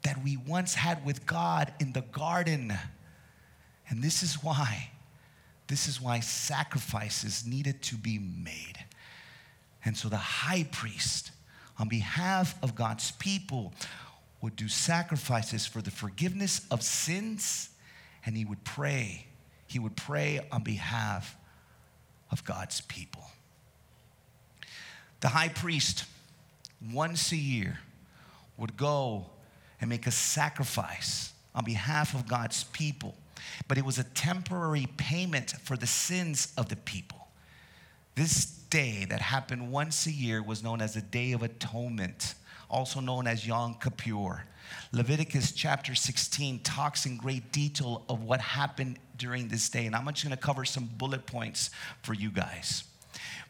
that 0.03 0.23
we 0.23 0.37
once 0.37 0.75
had 0.75 1.05
with 1.05 1.27
God 1.27 1.73
in 1.81 1.93
the 1.93 2.03
garden. 2.03 2.73
And 3.89 4.03
this 4.03 4.23
is 4.23 4.43
why, 4.43 4.91
this 5.67 5.89
is 5.89 6.01
why 6.01 6.21
sacrifices 6.21 7.47
needed 7.47 7.83
to 7.83 7.97
be 7.97 8.19
made. 8.19 8.85
And 9.85 9.97
so 9.97 10.09
the 10.09 10.17
high 10.17 10.67
priest, 10.71 11.31
on 11.79 11.89
behalf 11.89 12.57
of 12.63 12.75
God's 12.75 13.13
people, 13.13 13.73
would 14.41 14.57
do 14.57 14.69
sacrifices 14.69 15.67
for 15.67 15.83
the 15.83 15.91
forgiveness 15.91 16.61
of 16.71 16.83
sins, 16.83 17.71
and 18.25 18.37
he 18.37 18.45
would 18.45 18.63
pray. 18.65 19.27
He 19.67 19.79
would 19.79 19.97
pray 19.97 20.41
on 20.53 20.63
behalf 20.63 21.37
of 22.30 22.45
God's 22.45 22.80
people. 22.83 23.30
The 25.21 25.28
high 25.28 25.49
priest, 25.49 26.04
once 26.92 27.33
a 27.33 27.37
year, 27.37 27.78
would 28.56 28.76
go 28.76 29.26
and 29.80 29.90
make 29.90 30.06
a 30.06 30.11
sacrifice 30.11 31.33
on 31.54 31.64
behalf 31.64 32.14
of 32.14 32.28
God's 32.28 32.64
people, 32.64 33.14
but 33.68 33.78
it 33.78 33.85
was 33.85 33.99
a 33.99 34.04
temporary 34.04 34.87
payment 34.97 35.54
for 35.62 35.76
the 35.76 35.87
sins 35.87 36.52
of 36.56 36.68
the 36.68 36.76
people. 36.76 37.28
This 38.14 38.47
day 38.71 39.06
that 39.09 39.21
happened 39.21 39.71
once 39.71 40.06
a 40.06 40.12
year 40.12 40.42
was 40.42 40.62
known 40.62 40.80
as 40.80 40.95
the 40.95 41.02
Day 41.02 41.33
of 41.33 41.42
Atonement, 41.42 42.35
also 42.71 43.00
known 43.00 43.26
as 43.26 43.47
Yom 43.47 43.76
Kippur. 43.80 44.42
Leviticus 44.92 45.52
chapter 45.52 45.95
16 45.95 46.61
talks 46.61 47.06
in 47.06 47.16
great 47.16 47.52
detail 47.52 48.04
of 48.09 48.23
what 48.23 48.40
happened 48.40 48.99
during 49.16 49.49
this 49.49 49.68
day. 49.68 49.87
And 49.87 49.94
I'm 49.94 50.06
just 50.06 50.23
gonna 50.23 50.37
cover 50.37 50.64
some 50.64 50.88
bullet 50.99 51.26
points 51.26 51.70
for 52.02 52.14
you 52.14 52.30
guys. 52.30 52.85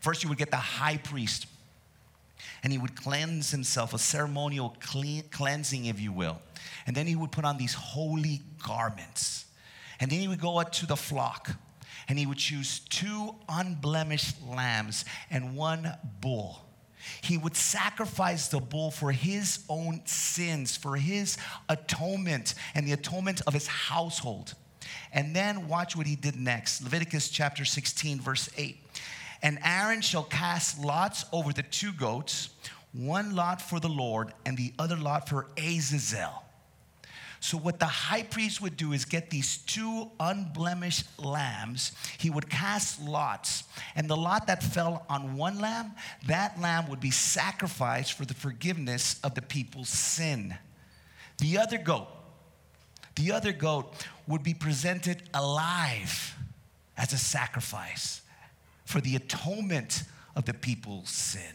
First, 0.00 0.22
you 0.22 0.28
would 0.28 0.38
get 0.38 0.50
the 0.50 0.56
high 0.56 0.98
priest, 0.98 1.46
and 2.62 2.72
he 2.72 2.78
would 2.78 2.96
cleanse 2.96 3.50
himself, 3.50 3.94
a 3.94 3.98
ceremonial 3.98 4.76
clean, 4.80 5.24
cleansing, 5.30 5.86
if 5.86 6.00
you 6.00 6.12
will. 6.12 6.40
And 6.86 6.96
then 6.96 7.06
he 7.06 7.16
would 7.16 7.32
put 7.32 7.44
on 7.44 7.58
these 7.58 7.74
holy 7.74 8.42
garments. 8.64 9.46
And 9.98 10.10
then 10.10 10.20
he 10.20 10.28
would 10.28 10.40
go 10.40 10.58
out 10.58 10.72
to 10.74 10.86
the 10.86 10.96
flock, 10.96 11.50
and 12.08 12.18
he 12.18 12.26
would 12.26 12.38
choose 12.38 12.80
two 12.80 13.34
unblemished 13.48 14.36
lambs 14.46 15.04
and 15.30 15.56
one 15.56 15.92
bull 16.20 16.66
he 17.20 17.38
would 17.38 17.56
sacrifice 17.56 18.48
the 18.48 18.60
bull 18.60 18.90
for 18.90 19.12
his 19.12 19.64
own 19.68 20.02
sins, 20.06 20.76
for 20.76 20.96
his 20.96 21.36
atonement 21.68 22.54
and 22.74 22.86
the 22.86 22.92
atonement 22.92 23.42
of 23.46 23.54
his 23.54 23.66
household. 23.66 24.54
And 25.12 25.34
then 25.34 25.68
watch 25.68 25.96
what 25.96 26.06
he 26.06 26.16
did 26.16 26.36
next 26.36 26.82
Leviticus 26.82 27.28
chapter 27.28 27.64
16, 27.64 28.20
verse 28.20 28.48
8. 28.56 28.78
And 29.42 29.58
Aaron 29.64 30.00
shall 30.00 30.24
cast 30.24 30.78
lots 30.82 31.24
over 31.32 31.52
the 31.52 31.62
two 31.62 31.92
goats, 31.92 32.50
one 32.92 33.34
lot 33.36 33.60
for 33.60 33.80
the 33.80 33.88
Lord 33.88 34.32
and 34.44 34.56
the 34.56 34.72
other 34.78 34.96
lot 34.96 35.28
for 35.28 35.46
Azazel. 35.58 36.42
So, 37.40 37.58
what 37.58 37.78
the 37.78 37.86
high 37.86 38.22
priest 38.22 38.60
would 38.62 38.76
do 38.76 38.92
is 38.92 39.04
get 39.04 39.30
these 39.30 39.58
two 39.58 40.10
unblemished 40.18 41.04
lambs. 41.18 41.92
He 42.18 42.30
would 42.30 42.48
cast 42.48 43.00
lots, 43.00 43.64
and 43.94 44.08
the 44.08 44.16
lot 44.16 44.46
that 44.46 44.62
fell 44.62 45.04
on 45.08 45.36
one 45.36 45.60
lamb, 45.60 45.92
that 46.26 46.60
lamb 46.60 46.88
would 46.88 46.98
be 46.98 47.10
sacrificed 47.10 48.14
for 48.14 48.24
the 48.24 48.34
forgiveness 48.34 49.20
of 49.22 49.34
the 49.34 49.42
people's 49.42 49.90
sin. 49.90 50.56
The 51.38 51.58
other 51.58 51.78
goat, 51.78 52.08
the 53.16 53.32
other 53.32 53.52
goat 53.52 53.92
would 54.28 54.42
be 54.42 54.54
presented 54.54 55.22
alive 55.34 56.34
as 56.96 57.12
a 57.12 57.18
sacrifice 57.18 58.22
for 58.84 59.00
the 59.00 59.16
atonement 59.16 60.04
of 60.34 60.44
the 60.44 60.54
people's 60.54 61.10
sin. 61.10 61.54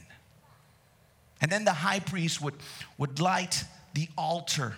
And 1.40 1.52
then 1.52 1.64
the 1.64 1.74
high 1.74 2.00
priest 2.00 2.42
would, 2.42 2.56
would 2.98 3.20
light 3.20 3.64
the 3.94 4.08
altar 4.18 4.76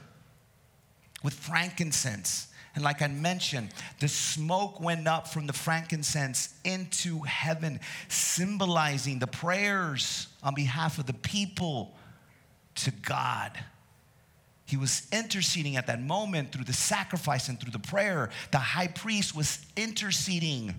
with 1.24 1.34
frankincense. 1.34 2.48
And 2.76 2.84
like 2.84 3.02
I 3.02 3.08
mentioned, 3.08 3.70
the 4.00 4.08
smoke 4.08 4.80
went 4.80 5.08
up 5.08 5.28
from 5.28 5.46
the 5.46 5.54
frankincense 5.54 6.56
into 6.64 7.20
heaven, 7.22 7.80
symbolizing 8.08 9.20
the 9.20 9.28
prayers 9.28 10.28
on 10.42 10.56
behalf 10.56 10.98
of 10.98 11.06
the 11.06 11.14
people 11.14 11.94
to 12.76 12.92
God. 12.92 13.52
He 14.74 14.78
was 14.78 15.06
interceding 15.12 15.76
at 15.76 15.86
that 15.86 16.02
moment 16.02 16.52
through 16.52 16.64
the 16.64 16.74
sacrifice 16.74 17.48
and 17.48 17.60
through 17.60 17.74
the 17.74 17.78
prayer. 17.78 18.32
The 18.50 18.58
high 18.58 18.88
priest 18.88 19.36
was 19.36 19.64
interceding 19.78 20.74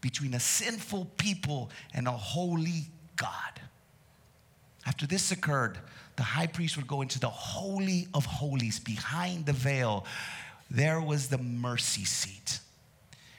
between 0.00 0.34
a 0.34 0.38
sinful 0.38 1.08
people 1.16 1.72
and 1.92 2.06
a 2.06 2.12
holy 2.12 2.84
God. 3.16 3.60
After 4.86 5.04
this 5.04 5.32
occurred, 5.32 5.78
the 6.14 6.22
high 6.22 6.46
priest 6.46 6.76
would 6.76 6.86
go 6.86 7.02
into 7.02 7.18
the 7.18 7.28
Holy 7.28 8.06
of 8.14 8.24
Holies 8.24 8.78
behind 8.78 9.46
the 9.46 9.52
veil. 9.52 10.06
There 10.70 11.00
was 11.00 11.26
the 11.26 11.38
mercy 11.38 12.04
seat. 12.04 12.60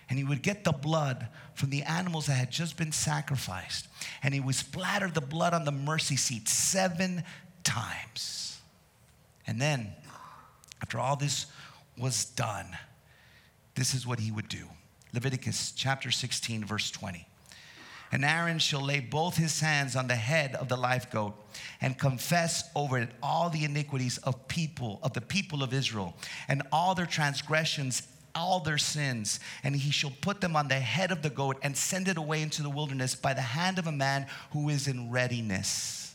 And 0.10 0.18
he 0.18 0.25
would 0.25 0.41
get 0.41 0.65
the 0.65 0.74
blood 0.74 1.30
from 1.53 1.70
the 1.70 1.84
animals 1.84 2.25
that 2.25 2.34
had 2.34 2.51
just 2.51 2.75
been 2.75 2.91
sacrificed. 2.91 3.88
And 4.24 4.34
he 4.34 4.41
would 4.41 4.56
splatter 4.56 5.08
the 5.08 5.22
blood 5.22 5.53
on 5.53 5.63
the 5.63 5.72
mercy 5.72 6.18
seat 6.18 6.50
seven 6.50 7.24
times. 7.63 8.60
And 9.48 9.60
then, 9.60 9.94
after 10.81 11.00
all 11.00 11.15
this 11.15 11.45
was 11.97 12.25
done, 12.25 12.67
this 13.75 13.93
is 13.93 14.05
what 14.05 14.19
he 14.19 14.31
would 14.31 14.47
do 14.47 14.67
Leviticus 15.13 15.71
chapter 15.71 16.11
16, 16.11 16.65
verse 16.65 16.89
20. 16.91 17.27
And 18.13 18.25
Aaron 18.25 18.59
shall 18.59 18.81
lay 18.81 19.00
both 19.00 19.38
his 19.38 19.61
hands 19.61 19.95
on 19.95 20.07
the 20.07 20.15
head 20.15 20.55
of 20.55 20.67
the 20.67 20.75
live 20.75 21.09
goat 21.11 21.33
and 21.79 21.97
confess 21.97 22.69
over 22.75 22.97
it 22.97 23.09
all 23.23 23.50
the 23.50 23.63
iniquities 23.63 24.17
of 24.19 24.47
people, 24.50 25.00
of 25.01 25.13
the 25.13 25.21
people 25.21 25.63
of 25.63 25.73
Israel, 25.73 26.15
and 26.50 26.61
all 26.73 26.93
their 26.93 27.05
transgressions, 27.05 28.03
all 28.35 28.59
their 28.59 28.77
sins. 28.77 29.39
And 29.63 29.75
he 29.75 29.91
shall 29.91 30.11
put 30.21 30.41
them 30.41 30.57
on 30.57 30.67
the 30.67 30.75
head 30.75 31.11
of 31.11 31.21
the 31.21 31.29
goat 31.29 31.57
and 31.61 31.75
send 31.75 32.09
it 32.09 32.17
away 32.17 32.41
into 32.41 32.63
the 32.63 32.69
wilderness 32.69 33.15
by 33.15 33.33
the 33.33 33.41
hand 33.41 33.79
of 33.79 33.88
a 33.88 33.93
man 33.93 34.27
who 34.51 34.67
is 34.67 34.88
in 34.89 35.09
readiness. 35.09 36.13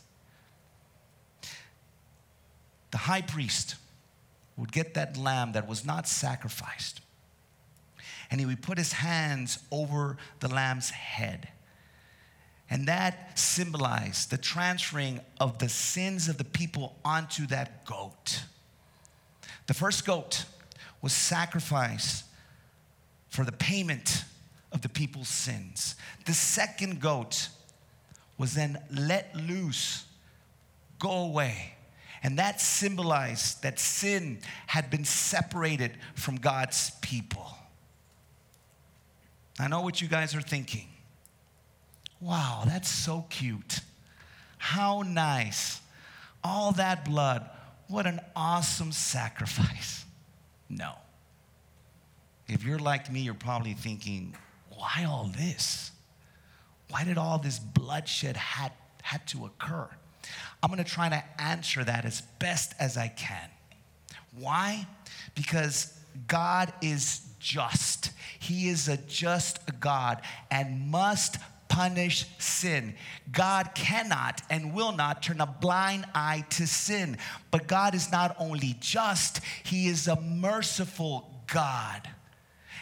The 2.91 2.97
high 2.97 3.21
priest 3.23 3.75
would 4.57 4.71
get 4.71 4.95
that 4.95 5.15
lamb 5.17 5.53
that 5.53 5.67
was 5.67 5.85
not 5.85 6.07
sacrificed, 6.07 7.01
and 8.29 8.39
he 8.39 8.45
would 8.45 8.61
put 8.61 8.77
his 8.77 8.93
hands 8.93 9.59
over 9.71 10.17
the 10.39 10.47
lamb's 10.47 10.89
head 10.89 11.49
and 12.69 12.87
that 12.87 13.37
symbolized 13.39 14.29
the 14.29 14.37
transferring 14.37 15.21
of 15.39 15.57
the 15.59 15.69
sins 15.69 16.27
of 16.27 16.37
the 16.37 16.43
people 16.43 16.97
onto 17.05 17.47
that 17.47 17.85
goat. 17.85 18.43
The 19.67 19.73
first 19.73 20.05
goat 20.05 20.45
was 21.01 21.13
sacrificed 21.13 22.25
for 23.29 23.45
the 23.45 23.53
payment 23.53 24.25
of 24.71 24.81
the 24.81 24.89
people's 24.89 25.29
sins. 25.29 25.95
The 26.25 26.33
second 26.33 26.99
goat 26.99 27.49
was 28.37 28.53
then 28.53 28.81
let 28.91 29.33
loose, 29.35 30.05
go 30.99 31.11
away. 31.11 31.75
And 32.27 32.39
that 32.39 32.59
symbolized 32.59 33.63
that 33.63 33.79
sin 33.79 34.39
had 34.65 34.89
been 34.89 35.05
separated 35.05 35.93
from 36.13 36.35
God's 36.35 36.91
people. 37.01 37.47
I 39.57 39.69
know 39.69 39.79
what 39.79 40.01
you 40.01 40.09
guys 40.09 40.35
are 40.35 40.41
thinking. 40.41 40.89
Wow, 42.19 42.63
that's 42.65 42.89
so 42.89 43.25
cute. 43.29 43.79
How 44.57 45.03
nice. 45.03 45.79
All 46.43 46.73
that 46.73 47.05
blood. 47.05 47.49
What 47.87 48.05
an 48.05 48.19
awesome 48.35 48.91
sacrifice. 48.91 50.03
No. 50.67 50.95
If 52.49 52.65
you're 52.65 52.77
like 52.77 53.09
me, 53.09 53.21
you're 53.21 53.35
probably 53.35 53.73
thinking, 53.73 54.35
why 54.71 55.05
all 55.07 55.31
this? 55.33 55.91
Why 56.89 57.05
did 57.05 57.17
all 57.17 57.39
this 57.39 57.57
bloodshed 57.57 58.35
had, 58.35 58.73
had 59.01 59.25
to 59.27 59.45
occur? 59.45 59.87
I'm 60.61 60.69
gonna 60.69 60.83
try 60.83 61.09
to 61.09 61.23
answer 61.39 61.83
that 61.83 62.05
as 62.05 62.21
best 62.39 62.73
as 62.79 62.97
I 62.97 63.07
can. 63.09 63.49
Why? 64.37 64.87
Because 65.35 65.93
God 66.27 66.73
is 66.81 67.21
just. 67.39 68.11
He 68.39 68.69
is 68.69 68.87
a 68.87 68.97
just 68.97 69.79
God 69.79 70.21
and 70.49 70.89
must 70.89 71.37
punish 71.67 72.25
sin. 72.39 72.95
God 73.31 73.71
cannot 73.75 74.41
and 74.49 74.73
will 74.73 74.91
not 74.93 75.21
turn 75.21 75.41
a 75.41 75.45
blind 75.45 76.05
eye 76.15 76.45
to 76.51 76.65
sin. 76.65 77.17
But 77.51 77.67
God 77.67 77.93
is 77.93 78.11
not 78.11 78.35
only 78.39 78.75
just, 78.79 79.41
He 79.63 79.87
is 79.87 80.07
a 80.07 80.19
merciful 80.19 81.43
God. 81.47 82.09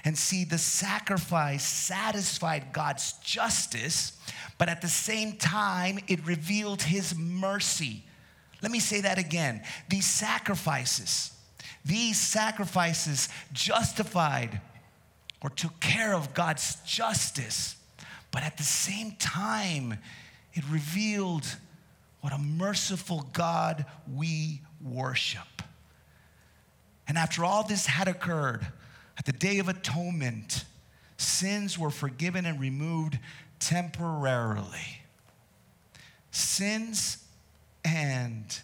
And 0.05 0.15
see, 0.15 0.45
the 0.45 0.59
sacrifice 0.59 1.65
satisfied 1.65 2.67
God's 2.71 3.13
justice, 3.23 4.13
but 4.59 4.69
at 4.69 4.81
the 4.81 4.87
same 4.87 5.33
time, 5.37 5.97
it 6.07 6.25
revealed 6.27 6.83
His 6.83 7.17
mercy. 7.17 8.03
Let 8.61 8.71
me 8.71 8.79
say 8.79 9.01
that 9.01 9.17
again. 9.17 9.63
These 9.89 10.05
sacrifices, 10.05 11.31
these 11.83 12.21
sacrifices 12.21 13.29
justified 13.51 14.61
or 15.41 15.49
took 15.49 15.79
care 15.79 16.13
of 16.13 16.35
God's 16.35 16.75
justice, 16.85 17.75
but 18.31 18.43
at 18.43 18.57
the 18.57 18.63
same 18.63 19.13
time, 19.13 19.97
it 20.53 20.63
revealed 20.69 21.45
what 22.21 22.31
a 22.31 22.37
merciful 22.37 23.27
God 23.33 23.85
we 24.11 24.61
worship. 24.83 25.63
And 27.07 27.17
after 27.17 27.43
all 27.43 27.63
this 27.63 27.87
had 27.87 28.07
occurred, 28.07 28.67
at 29.17 29.25
the 29.25 29.31
Day 29.31 29.59
of 29.59 29.69
Atonement, 29.69 30.65
sins 31.17 31.79
were 31.79 31.89
forgiven 31.89 32.45
and 32.45 32.59
removed 32.59 33.19
temporarily. 33.59 35.01
Sins 36.31 37.23
and 37.83 38.59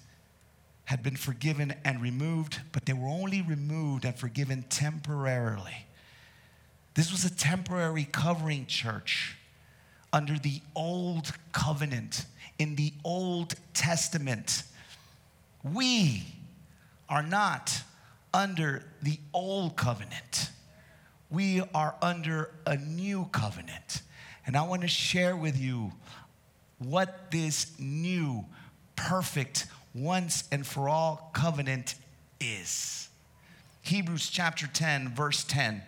had 0.86 1.02
been 1.02 1.16
forgiven 1.16 1.74
and 1.86 2.02
removed, 2.02 2.60
but 2.74 2.86
they 2.86 2.94
were 2.94 3.08
only 3.08 3.42
removed 3.42 4.04
and 4.04 4.16
forgiven 4.16 4.64
temporarily. 4.70 5.86
This 6.96 7.12
was 7.12 7.24
a 7.24 7.34
temporary 7.34 8.04
covering 8.04 8.66
church 8.66 9.38
under 10.12 10.38
the 10.38 10.62
old 10.76 11.32
covenant, 11.54 12.26
in 12.60 12.76
the 12.76 12.94
Old 13.04 13.56
Testament. 13.74 14.64
We 15.64 16.24
are 17.08 17.24
not 17.24 17.84
under 18.34 18.84
the 19.02 19.20
old 19.34 19.76
covenant. 19.76 20.50
We 21.30 21.62
are 21.74 21.96
under 22.02 22.52
a 22.66 22.78
new 22.78 23.26
covenant. 23.32 24.02
And 24.46 24.56
I 24.58 24.64
want 24.64 24.82
to 24.82 24.88
share 24.88 25.36
with 25.36 25.60
you 25.60 25.92
what 26.80 27.32
this 27.32 27.72
new, 27.80 28.46
perfect, 28.96 29.68
once 29.94 30.44
and 30.52 30.66
for 30.66 30.90
all 30.90 31.32
covenant 31.34 31.96
is. 32.40 33.10
Hebrews 33.82 34.30
chapter 34.30 34.68
10, 34.68 35.10
verse 35.10 35.44
10. 35.44 35.82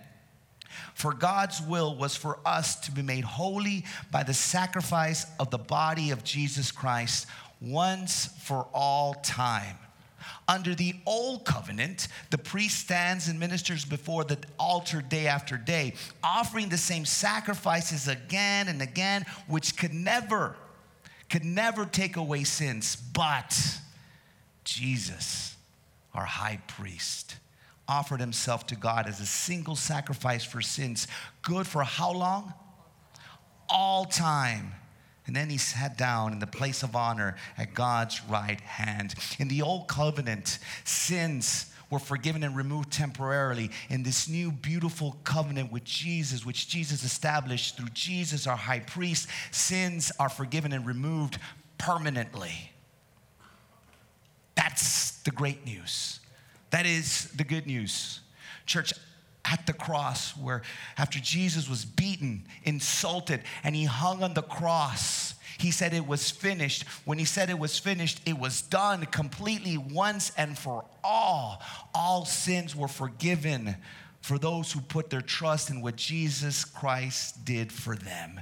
For 0.93 1.13
God's 1.13 1.61
will 1.61 1.95
was 1.95 2.15
for 2.15 2.39
us 2.45 2.75
to 2.81 2.91
be 2.91 3.01
made 3.01 3.23
holy 3.23 3.85
by 4.11 4.23
the 4.23 4.33
sacrifice 4.33 5.25
of 5.39 5.49
the 5.51 5.57
body 5.57 6.11
of 6.11 6.23
Jesus 6.23 6.71
Christ 6.71 7.27
once 7.61 8.27
for 8.41 8.67
all 8.73 9.13
time. 9.15 9.77
Under 10.47 10.75
the 10.75 10.95
old 11.05 11.45
covenant, 11.45 12.07
the 12.29 12.37
priest 12.37 12.79
stands 12.79 13.27
and 13.27 13.39
ministers 13.39 13.85
before 13.85 14.23
the 14.23 14.37
altar 14.59 15.01
day 15.01 15.27
after 15.27 15.57
day, 15.57 15.93
offering 16.23 16.69
the 16.69 16.77
same 16.77 17.05
sacrifices 17.05 18.07
again 18.07 18.67
and 18.67 18.81
again, 18.81 19.25
which 19.47 19.77
could 19.77 19.93
never, 19.93 20.55
could 21.29 21.45
never 21.45 21.85
take 21.85 22.17
away 22.17 22.43
sins. 22.43 22.95
But 22.95 23.57
Jesus, 24.63 25.55
our 26.13 26.25
high 26.25 26.59
priest, 26.67 27.37
offered 27.87 28.19
himself 28.19 28.65
to 28.67 28.75
God 28.75 29.07
as 29.07 29.19
a 29.19 29.25
single 29.25 29.75
sacrifice 29.75 30.43
for 30.43 30.61
sins, 30.61 31.07
good 31.41 31.67
for 31.67 31.83
how 31.83 32.11
long? 32.11 32.53
All 33.69 34.05
time 34.05 34.73
and 35.25 35.35
then 35.35 35.49
he 35.49 35.57
sat 35.57 35.97
down 35.97 36.33
in 36.33 36.39
the 36.39 36.47
place 36.47 36.83
of 36.83 36.95
honor 36.95 37.35
at 37.57 37.73
God's 37.73 38.21
right 38.25 38.59
hand. 38.59 39.15
In 39.39 39.47
the 39.47 39.61
old 39.61 39.87
covenant, 39.87 40.59
sins 40.83 41.67
were 41.89 41.99
forgiven 41.99 42.43
and 42.43 42.55
removed 42.55 42.91
temporarily. 42.91 43.69
In 43.89 44.03
this 44.03 44.27
new 44.27 44.51
beautiful 44.51 45.17
covenant 45.23 45.71
with 45.71 45.83
Jesus, 45.83 46.45
which 46.45 46.67
Jesus 46.67 47.03
established 47.03 47.77
through 47.77 47.89
Jesus, 47.93 48.47
our 48.47 48.57
high 48.57 48.79
priest, 48.79 49.29
sins 49.51 50.11
are 50.19 50.29
forgiven 50.29 50.73
and 50.73 50.85
removed 50.85 51.37
permanently. 51.77 52.71
That's 54.55 55.11
the 55.21 55.31
great 55.31 55.65
news. 55.65 56.19
That 56.71 56.85
is 56.85 57.29
the 57.31 57.43
good 57.43 57.67
news. 57.67 58.19
Church, 58.65 58.93
at 59.45 59.65
the 59.65 59.73
cross, 59.73 60.35
where 60.37 60.61
after 60.97 61.19
Jesus 61.19 61.69
was 61.69 61.85
beaten, 61.85 62.43
insulted, 62.63 63.41
and 63.63 63.75
he 63.75 63.85
hung 63.85 64.23
on 64.23 64.33
the 64.33 64.41
cross, 64.41 65.35
he 65.57 65.71
said 65.71 65.93
it 65.93 66.07
was 66.07 66.31
finished. 66.31 66.83
When 67.05 67.17
he 67.17 67.25
said 67.25 67.49
it 67.49 67.59
was 67.59 67.77
finished, 67.77 68.21
it 68.25 68.37
was 68.37 68.61
done 68.61 69.05
completely 69.05 69.77
once 69.77 70.31
and 70.37 70.57
for 70.57 70.85
all. 71.03 71.61
All 71.93 72.25
sins 72.25 72.75
were 72.75 72.87
forgiven 72.87 73.75
for 74.21 74.39
those 74.39 74.71
who 74.71 74.79
put 74.79 75.09
their 75.09 75.21
trust 75.21 75.69
in 75.69 75.81
what 75.81 75.97
Jesus 75.97 76.63
Christ 76.63 77.43
did 77.45 77.71
for 77.71 77.95
them. 77.95 78.41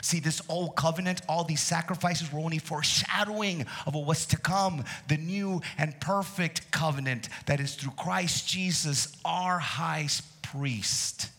See, 0.00 0.20
this 0.20 0.40
old 0.48 0.76
covenant, 0.76 1.22
all 1.28 1.44
these 1.44 1.60
sacrifices 1.60 2.32
were 2.32 2.40
only 2.40 2.58
foreshadowing 2.58 3.66
of 3.84 3.94
what 3.94 4.06
was 4.06 4.26
to 4.26 4.36
come 4.36 4.84
the 5.08 5.16
new 5.16 5.60
and 5.76 5.98
perfect 6.00 6.70
covenant 6.70 7.28
that 7.46 7.60
is 7.60 7.74
through 7.74 7.92
Christ 7.92 8.48
Jesus, 8.48 9.16
our 9.24 9.58
high 9.58 10.06
priest. 10.52 11.30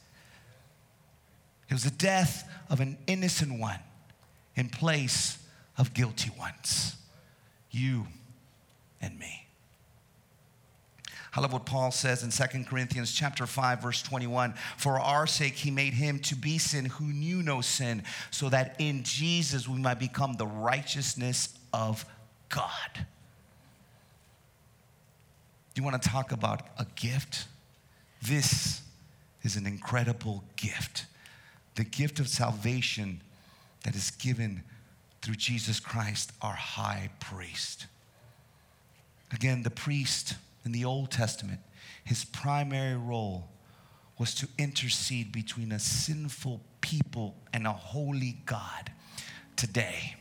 It 1.70 1.74
was 1.74 1.84
the 1.84 1.92
death 1.92 2.50
of 2.70 2.80
an 2.80 2.98
innocent 3.08 3.60
one 3.60 3.80
in 4.56 4.70
place 4.70 5.38
of 5.78 5.94
guilty 5.94 6.32
ones. 6.38 6.96
You 7.72 8.08
and 9.02 9.18
me. 9.20 9.46
I 11.36 11.42
love 11.42 11.54
what 11.54 11.66
Paul 11.68 11.92
says 11.92 12.24
in 12.24 12.32
2 12.32 12.64
Corinthians 12.66 13.12
chapter 13.12 13.46
5 13.46 13.84
verse 13.84 14.02
21, 14.02 14.56
for 14.78 15.00
our 15.00 15.28
sake 15.28 15.54
he 15.54 15.70
made 15.70 15.94
him 15.94 16.20
to 16.20 16.36
be 16.36 16.58
sin 16.58 16.86
who 16.86 17.06
knew 17.06 17.44
no 17.44 17.62
sin, 17.62 18.04
so 18.32 18.50
that 18.50 18.76
in 18.80 19.04
Jesus 19.04 19.68
we 19.68 19.80
might 19.80 20.00
become 20.00 20.34
the 20.34 20.48
righteousness 20.48 21.54
of 21.72 22.04
God. 22.50 23.06
Do 25.74 25.82
you 25.82 25.84
want 25.84 26.02
to 26.02 26.10
talk 26.10 26.32
about 26.32 26.64
a 26.80 26.86
gift? 26.96 27.46
This 28.24 28.82
is 29.44 29.56
an 29.56 29.66
incredible 29.66 30.44
gift. 30.56 31.06
The 31.76 31.84
gift 31.84 32.20
of 32.20 32.28
salvation 32.28 33.22
that 33.84 33.96
is 33.96 34.12
given 34.12 34.64
through 35.22 35.36
Jesus 35.36 35.80
Christ, 35.80 36.32
our 36.42 36.54
high 36.54 37.10
priest. 37.20 37.88
Again, 39.32 39.64
the 39.64 39.70
priest 39.70 40.36
in 40.66 40.72
the 40.72 40.86
Old 40.86 41.12
Testament, 41.12 41.60
his 42.04 42.26
primary 42.26 42.96
role 42.96 43.50
was 44.18 44.36
to 44.36 44.48
intercede 44.58 45.32
between 45.32 45.72
a 45.72 45.80
sinful 45.80 46.62
people 46.82 47.36
and 47.54 47.66
a 47.66 47.72
holy 47.72 48.38
God. 48.46 48.92
Today, 49.56 50.16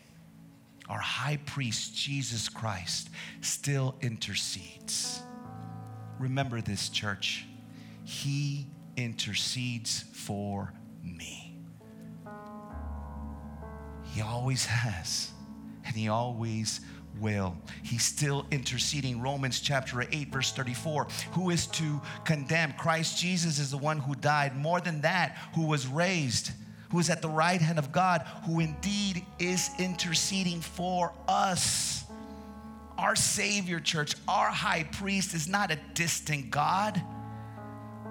our 0.89 0.99
high 0.99 1.39
priest, 1.45 1.97
Jesus 1.97 2.49
Christ, 2.49 3.11
still 3.41 3.95
intercedes. 4.01 5.23
Remember 6.19 6.61
this, 6.61 6.89
church. 6.89 7.45
He 8.05 8.67
intercedes 8.99 10.05
for 10.13 10.75
me. 11.03 11.57
He 14.13 14.21
always 14.21 14.67
has, 14.67 15.31
and 15.87 15.95
He 15.95 16.09
always 16.09 16.81
will. 17.21 17.57
He's 17.83 18.03
still 18.03 18.45
interceding. 18.51 19.21
Romans 19.21 19.61
chapter 19.61 20.03
8, 20.11 20.29
verse 20.29 20.53
34. 20.53 21.07
Who 21.33 21.51
is 21.51 21.69
to 21.69 22.01
condemn? 22.25 22.73
Christ 22.73 23.19
Jesus 23.19 23.59
is 23.59 23.71
the 23.71 23.79
one 23.79 23.99
who 23.99 24.15
died. 24.17 24.57
More 24.57 24.81
than 24.81 25.01
that, 25.03 25.37
who 25.55 25.67
was 25.67 25.87
raised, 25.87 26.51
who 26.91 26.99
is 26.99 27.09
at 27.09 27.23
the 27.23 27.29
right 27.29 27.61
hand 27.61 27.79
of 27.79 27.93
God, 27.93 28.23
who 28.45 28.61
indeed 28.61 29.25
is 29.39 29.71
interceding 29.79 30.61
for 30.61 31.13
us. 31.29 32.05
Our 32.97 33.15
Savior, 33.15 33.79
church, 33.79 34.15
our 34.27 34.49
high 34.49 34.83
priest 34.83 35.33
is 35.33 35.49
not 35.49 35.71
a 35.71 35.79
distant 35.95 36.51
God. 36.51 37.01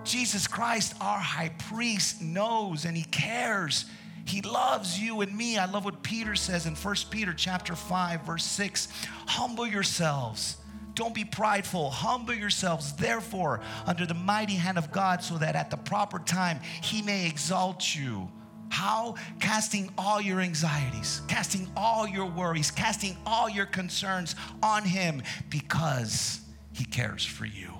Jesus 0.08 0.48
Christ, 0.48 0.96
our 1.02 1.20
high 1.20 1.50
priest, 1.70 2.22
knows 2.22 2.86
and 2.86 2.96
he 2.96 3.04
cares. 3.04 3.86
He 4.26 4.42
loves 4.42 5.00
you 5.00 5.22
and 5.22 5.36
me. 5.36 5.58
I 5.58 5.66
love 5.66 5.86
what 5.86 6.04
Peter 6.04 6.36
says 6.36 6.66
in 6.66 6.76
1 6.76 6.96
Peter 7.10 7.34
chapter 7.34 7.76
5 7.76 8.22
verse 8.22 8.44
6. 8.44 8.90
Humble 9.28 9.68
yourselves. 9.68 10.58
Don't 10.96 11.14
be 11.14 11.24
prideful. 11.24 11.92
Humble 11.92 12.34
yourselves 12.34 12.94
therefore 12.94 13.62
under 13.86 14.06
the 14.06 14.16
mighty 14.16 14.56
hand 14.56 14.78
of 14.78 14.92
God 14.92 15.24
so 15.24 15.38
that 15.38 15.56
at 15.56 15.70
the 15.70 15.78
proper 15.78 16.20
time 16.20 16.60
he 16.82 17.02
may 17.02 17.28
exalt 17.28 17.96
you. 17.96 18.30
How? 18.70 19.16
Casting 19.40 19.90
all 19.98 20.20
your 20.20 20.42
anxieties, 20.42 21.22
casting 21.28 21.72
all 21.78 22.08
your 22.08 22.26
worries, 22.26 22.72
casting 22.72 23.16
all 23.26 23.50
your 23.50 23.66
concerns 23.66 24.36
on 24.62 24.84
him 24.84 25.22
because 25.50 26.42
he 26.74 26.84
cares 26.84 27.24
for 27.24 27.46
you. 27.46 27.77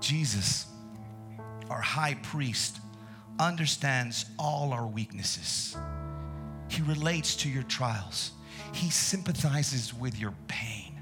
Jesus, 0.00 0.66
our 1.70 1.80
high 1.80 2.14
priest, 2.14 2.80
understands 3.38 4.26
all 4.38 4.72
our 4.72 4.86
weaknesses. 4.86 5.76
He 6.68 6.82
relates 6.82 7.36
to 7.36 7.48
your 7.48 7.62
trials, 7.64 8.32
He 8.72 8.90
sympathizes 8.90 9.94
with 9.94 10.18
your 10.18 10.34
pain. 10.48 10.94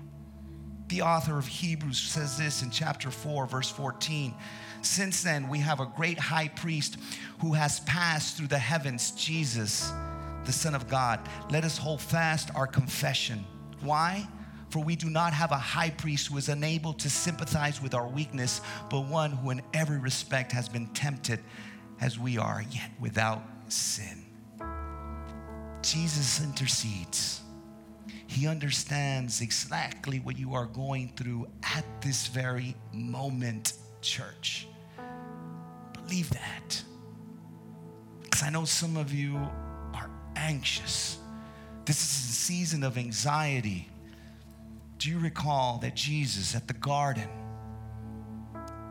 The 0.88 1.02
author 1.02 1.36
of 1.36 1.46
Hebrews 1.46 1.98
says 1.98 2.38
this 2.38 2.62
in 2.62 2.70
chapter 2.70 3.10
4, 3.10 3.46
verse 3.46 3.70
14. 3.70 4.32
Since 4.82 5.24
then, 5.24 5.48
we 5.48 5.58
have 5.58 5.80
a 5.80 5.86
great 5.96 6.18
high 6.18 6.46
priest 6.46 6.96
who 7.40 7.54
has 7.54 7.80
passed 7.80 8.36
through 8.36 8.46
the 8.46 8.58
heavens, 8.58 9.10
Jesus, 9.12 9.90
the 10.44 10.52
Son 10.52 10.76
of 10.76 10.88
God. 10.88 11.18
Let 11.50 11.64
us 11.64 11.76
hold 11.76 12.00
fast 12.00 12.50
our 12.54 12.68
confession. 12.68 13.44
Why? 13.80 14.28
For 14.76 14.84
we 14.84 14.94
do 14.94 15.08
not 15.08 15.32
have 15.32 15.52
a 15.52 15.56
high 15.56 15.88
priest 15.88 16.26
who 16.26 16.36
is 16.36 16.50
unable 16.50 16.92
to 16.92 17.08
sympathize 17.08 17.80
with 17.80 17.94
our 17.94 18.06
weakness, 18.06 18.60
but 18.90 19.06
one 19.06 19.30
who 19.30 19.48
in 19.48 19.62
every 19.72 19.98
respect 19.98 20.52
has 20.52 20.68
been 20.68 20.86
tempted 20.88 21.40
as 22.02 22.18
we 22.18 22.36
are, 22.36 22.62
yet 22.70 22.90
without 23.00 23.42
sin. 23.68 24.26
Jesus 25.80 26.42
intercedes. 26.44 27.40
He 28.26 28.46
understands 28.46 29.40
exactly 29.40 30.20
what 30.20 30.38
you 30.38 30.52
are 30.52 30.66
going 30.66 31.10
through 31.16 31.46
at 31.62 31.86
this 32.02 32.26
very 32.26 32.76
moment, 32.92 33.72
church. 34.02 34.68
Believe 35.94 36.28
that. 36.28 36.82
Because 38.20 38.42
I 38.42 38.50
know 38.50 38.66
some 38.66 38.98
of 38.98 39.10
you 39.10 39.36
are 39.94 40.10
anxious. 40.36 41.16
This 41.86 41.96
is 41.96 42.28
a 42.28 42.32
season 42.34 42.84
of 42.84 42.98
anxiety. 42.98 43.88
Do 45.06 45.12
you 45.12 45.20
recall 45.20 45.78
that 45.82 45.94
Jesus 45.94 46.56
at 46.56 46.66
the 46.66 46.74
garden, 46.74 47.28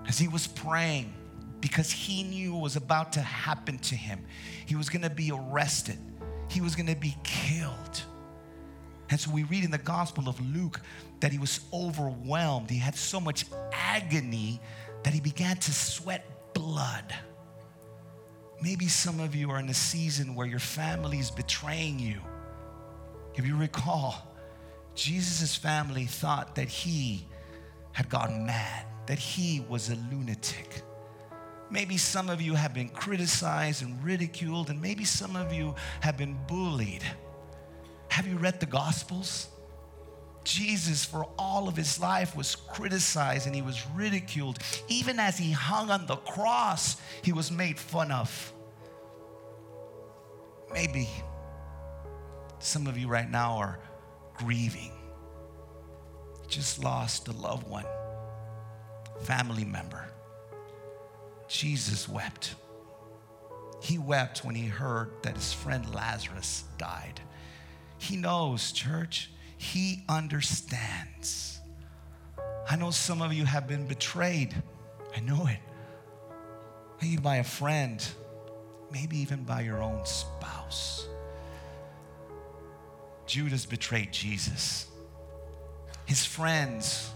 as 0.07 0.17
he 0.17 0.29
was 0.29 0.47
praying, 0.47 1.13
because 1.59 1.91
he 1.91 2.23
knew 2.23 2.53
what 2.53 2.61
was 2.61 2.77
about 2.77 3.11
to 3.13 3.19
happen 3.19 3.79
to 3.79 3.95
him. 3.95 4.23
He 4.65 4.77
was 4.77 4.87
gonna 4.87 5.09
be 5.09 5.33
arrested, 5.33 5.97
he 6.49 6.61
was 6.61 6.73
gonna 6.73 6.95
be 6.95 7.17
killed. 7.25 8.01
And 9.09 9.19
so 9.19 9.29
we 9.29 9.43
read 9.43 9.65
in 9.65 9.71
the 9.71 9.77
Gospel 9.77 10.29
of 10.29 10.39
Luke 10.55 10.79
that 11.19 11.33
he 11.33 11.37
was 11.37 11.59
overwhelmed. 11.73 12.69
He 12.69 12.77
had 12.77 12.95
so 12.95 13.19
much 13.19 13.43
agony 13.73 14.61
that 15.03 15.13
he 15.13 15.19
began 15.19 15.57
to 15.57 15.73
sweat 15.73 16.53
blood. 16.53 17.13
Maybe 18.61 18.87
some 18.87 19.19
of 19.19 19.35
you 19.35 19.51
are 19.51 19.59
in 19.59 19.67
a 19.67 19.73
season 19.73 20.33
where 20.33 20.47
your 20.47 20.59
family 20.59 21.19
is 21.19 21.29
betraying 21.29 21.99
you. 21.99 22.21
If 23.35 23.45
you 23.45 23.57
recall, 23.57 24.31
Jesus' 24.95 25.55
family 25.55 26.05
thought 26.05 26.55
that 26.55 26.69
he 26.69 27.27
had 27.91 28.09
gone 28.09 28.45
mad, 28.45 28.85
that 29.07 29.19
he 29.19 29.63
was 29.69 29.89
a 29.89 29.95
lunatic. 30.11 30.81
Maybe 31.69 31.97
some 31.97 32.29
of 32.29 32.41
you 32.41 32.55
have 32.55 32.73
been 32.73 32.89
criticized 32.89 33.83
and 33.83 34.03
ridiculed, 34.03 34.69
and 34.69 34.81
maybe 34.81 35.03
some 35.03 35.35
of 35.35 35.51
you 35.51 35.75
have 36.01 36.17
been 36.17 36.37
bullied. 36.47 37.03
Have 38.09 38.27
you 38.27 38.37
read 38.37 38.59
the 38.59 38.65
Gospels? 38.65 39.49
Jesus, 40.45 41.03
for 41.03 41.27
all 41.37 41.67
of 41.67 41.75
his 41.75 41.99
life, 41.99 42.35
was 42.35 42.55
criticized 42.55 43.47
and 43.47 43.55
he 43.55 43.63
was 43.63 43.83
ridiculed. 43.95 44.59
Even 44.87 45.19
as 45.19 45.37
he 45.37 45.51
hung 45.51 45.89
on 45.89 46.05
the 46.05 46.15
cross, 46.17 46.97
he 47.23 47.33
was 47.33 47.51
made 47.51 47.79
fun 47.79 48.11
of. 48.11 48.53
Maybe 50.71 51.09
some 52.59 52.87
of 52.87 52.97
you 52.97 53.07
right 53.07 53.29
now 53.29 53.57
are 53.57 53.79
grieving, 54.37 54.91
just 56.47 56.83
lost 56.83 57.27
a 57.27 57.31
loved 57.33 57.67
one, 57.67 57.85
family 59.21 59.65
member. 59.65 60.05
Jesus 61.47 62.09
wept. 62.09 62.55
He 63.81 63.97
wept 63.97 64.43
when 64.43 64.55
he 64.55 64.65
heard 64.65 65.11
that 65.21 65.35
his 65.35 65.53
friend 65.53 65.93
Lazarus 65.93 66.63
died. 66.77 67.21
He 67.97 68.17
knows, 68.17 68.71
church, 68.71 69.29
he 69.57 70.03
understands. 70.09 71.59
I 72.69 72.75
know 72.75 72.91
some 72.91 73.21
of 73.21 73.31
you 73.31 73.45
have 73.45 73.67
been 73.67 73.85
betrayed. 73.85 74.55
I 75.15 75.19
know 75.19 75.45
it. 75.47 75.59
Maybe 77.01 77.17
by 77.17 77.37
a 77.37 77.43
friend, 77.43 78.03
maybe 78.91 79.17
even 79.17 79.43
by 79.43 79.61
your 79.61 79.83
own 79.83 80.05
spouse. 80.05 81.07
Judas 83.25 83.65
betrayed 83.65 84.11
Jesus. 84.11 84.87
His 86.05 86.25
friends, 86.25 87.11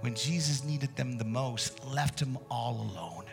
when 0.00 0.14
Jesus 0.14 0.64
needed 0.64 0.94
them 0.96 1.18
the 1.18 1.24
most, 1.24 1.84
left 1.86 2.20
him 2.20 2.36
all 2.50 2.90
alone. 2.90 3.24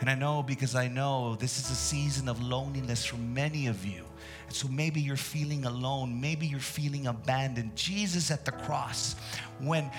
And 0.00 0.10
I 0.10 0.14
know 0.14 0.42
because 0.42 0.74
I 0.74 0.88
know 0.88 1.36
this 1.36 1.58
is 1.58 1.70
a 1.70 1.76
season 1.76 2.28
of 2.28 2.42
loneliness 2.42 3.04
for 3.04 3.18
many 3.18 3.68
of 3.68 3.86
you. 3.86 4.02
And 4.46 4.56
so 4.56 4.66
maybe 4.66 5.00
you're 5.00 5.16
feeling 5.16 5.64
alone, 5.64 6.20
maybe 6.20 6.46
you're 6.46 6.58
feeling 6.58 7.06
abandoned. 7.06 7.76
Jesus 7.76 8.30
at 8.30 8.44
the 8.44 8.50
cross, 8.50 9.14
when 9.60 9.90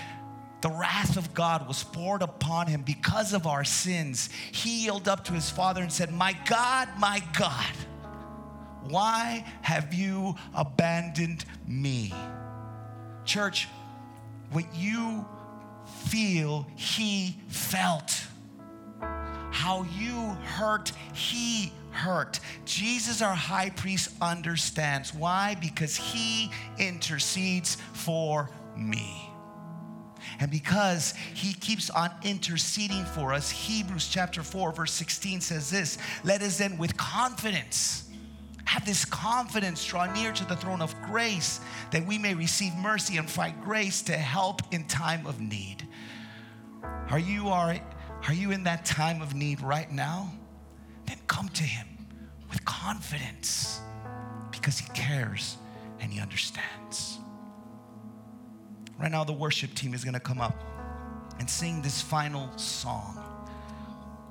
the 0.61 0.69
wrath 0.69 1.15
of 1.15 1.33
God 1.33 1.67
was 1.67 1.83
poured 1.83 2.21
upon 2.21 2.67
him 2.67 2.81
because 2.81 3.33
of 3.33 3.47
our 3.47 3.63
sins, 3.63 4.29
he 4.51 4.83
yielded 4.83 5.07
up 5.07 5.23
to 5.25 5.33
his 5.33 5.49
Father 5.49 5.81
and 5.81 5.91
said, 5.91 6.11
My 6.11 6.37
God, 6.49 6.89
my 6.99 7.21
God, 7.37 7.73
why 8.89 9.45
have 9.61 9.93
you 9.93 10.35
abandoned 10.53 11.45
me? 11.67 12.13
Church, 13.25 13.67
what 14.51 14.65
you 14.75 15.25
feel, 16.07 16.67
he 16.75 17.37
felt 17.47 18.23
how 19.53 19.85
you 19.97 20.29
hurt, 20.43 20.91
he 21.13 21.71
hurt. 21.91 22.39
Jesus, 22.65 23.21
our 23.21 23.35
high 23.35 23.69
priest, 23.69 24.09
understands. 24.19 25.13
Why? 25.13 25.55
Because 25.61 25.95
he 25.95 26.51
intercedes 26.79 27.77
for 27.93 28.49
me. 28.75 29.29
And 30.39 30.49
because 30.49 31.13
he 31.33 31.53
keeps 31.53 31.89
on 31.91 32.09
interceding 32.23 33.05
for 33.05 33.31
us, 33.31 33.51
Hebrews 33.51 34.09
chapter 34.09 34.41
4, 34.41 34.71
verse 34.73 34.91
16 34.91 35.41
says 35.41 35.69
this 35.69 35.97
Let 36.23 36.41
us 36.41 36.57
then 36.57 36.77
with 36.77 36.97
confidence 36.97 38.09
have 38.65 38.85
this 38.85 39.05
confidence 39.05 39.85
draw 39.85 40.11
near 40.13 40.31
to 40.31 40.45
the 40.45 40.55
throne 40.55 40.81
of 40.81 40.95
grace 41.03 41.59
that 41.91 42.05
we 42.05 42.17
may 42.17 42.33
receive 42.33 42.73
mercy 42.75 43.17
and 43.17 43.29
find 43.29 43.61
grace 43.61 44.01
to 44.03 44.13
help 44.13 44.61
in 44.71 44.85
time 44.85 45.25
of 45.25 45.39
need. 45.39 45.87
Are 47.09 47.19
you 47.19 47.49
are 47.49 47.77
are 48.27 48.33
you 48.33 48.51
in 48.51 48.63
that 48.63 48.85
time 48.85 49.21
of 49.21 49.35
need 49.35 49.61
right 49.61 49.91
now? 49.91 50.31
Then 51.05 51.17
come 51.27 51.49
to 51.49 51.63
Him 51.63 51.87
with 52.49 52.63
confidence 52.63 53.81
because 54.51 54.77
He 54.77 54.89
cares 54.93 55.57
and 55.99 56.11
He 56.11 56.21
understands. 56.21 57.19
Right 58.97 59.11
now, 59.11 59.23
the 59.23 59.33
worship 59.33 59.73
team 59.73 59.93
is 59.93 60.03
going 60.03 60.13
to 60.13 60.19
come 60.19 60.39
up 60.39 60.63
and 61.39 61.49
sing 61.49 61.81
this 61.81 62.01
final 62.01 62.55
song. 62.57 63.17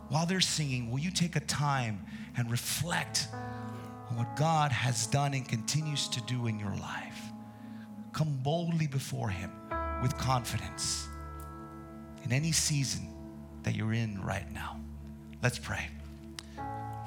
While 0.09 0.25
they're 0.25 0.40
singing, 0.40 0.90
will 0.90 1.01
you 1.01 1.11
take 1.11 1.37
a 1.37 1.40
time 1.40 2.05
and 2.37 2.51
reflect 2.51 3.29
what 4.16 4.37
God 4.37 4.72
has 4.72 5.07
done 5.07 5.35
and 5.35 5.46
continues 5.46 6.09
to 6.09 6.20
do 6.22 6.46
in 6.46 6.59
your 6.59 6.75
life? 6.77 7.20
Come 8.12 8.38
boldly 8.42 8.87
before 8.87 9.29
Him 9.29 9.51
with 10.03 10.16
confidence 10.18 11.09
in 12.25 12.33
any 12.33 12.53
season 12.53 13.09
that 13.62 13.75
you're 13.75 13.92
in 13.92 14.20
right 14.22 14.51
now. 14.53 14.81
Let's 15.42 15.59
pray. 15.59 15.88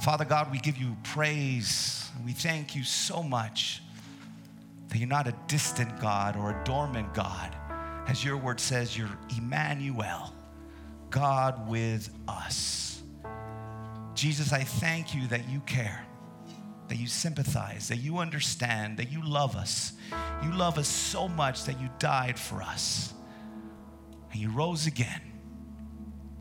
Father 0.01 0.25
God, 0.25 0.51
we 0.51 0.59
give 0.59 0.77
you 0.77 0.95
praise. 1.03 2.09
We 2.25 2.33
thank 2.33 2.75
you 2.75 2.83
so 2.83 3.23
much 3.23 3.81
that 4.89 4.97
you're 4.97 5.07
not 5.07 5.27
a 5.27 5.35
distant 5.47 5.99
God 5.99 6.35
or 6.35 6.51
a 6.51 6.63
dormant 6.63 7.13
God. 7.13 7.55
As 8.07 8.23
your 8.23 8.37
word 8.37 8.59
says, 8.59 8.97
you're 8.97 9.09
Emmanuel, 9.35 10.33
God 11.09 11.67
with 11.67 12.09
us. 12.27 13.01
Jesus, 14.13 14.53
I 14.53 14.63
thank 14.63 15.15
you 15.15 15.27
that 15.27 15.49
you 15.49 15.59
care, 15.61 16.05
that 16.89 16.97
you 16.97 17.07
sympathize, 17.07 17.87
that 17.87 17.97
you 17.97 18.19
understand, 18.19 18.97
that 18.97 19.11
you 19.11 19.21
love 19.23 19.55
us. 19.55 19.93
You 20.43 20.51
love 20.53 20.77
us 20.77 20.87
so 20.87 21.27
much 21.27 21.65
that 21.65 21.79
you 21.81 21.89
died 21.99 22.37
for 22.39 22.61
us 22.61 23.13
and 24.31 24.41
you 24.41 24.49
rose 24.51 24.85
again 24.85 25.21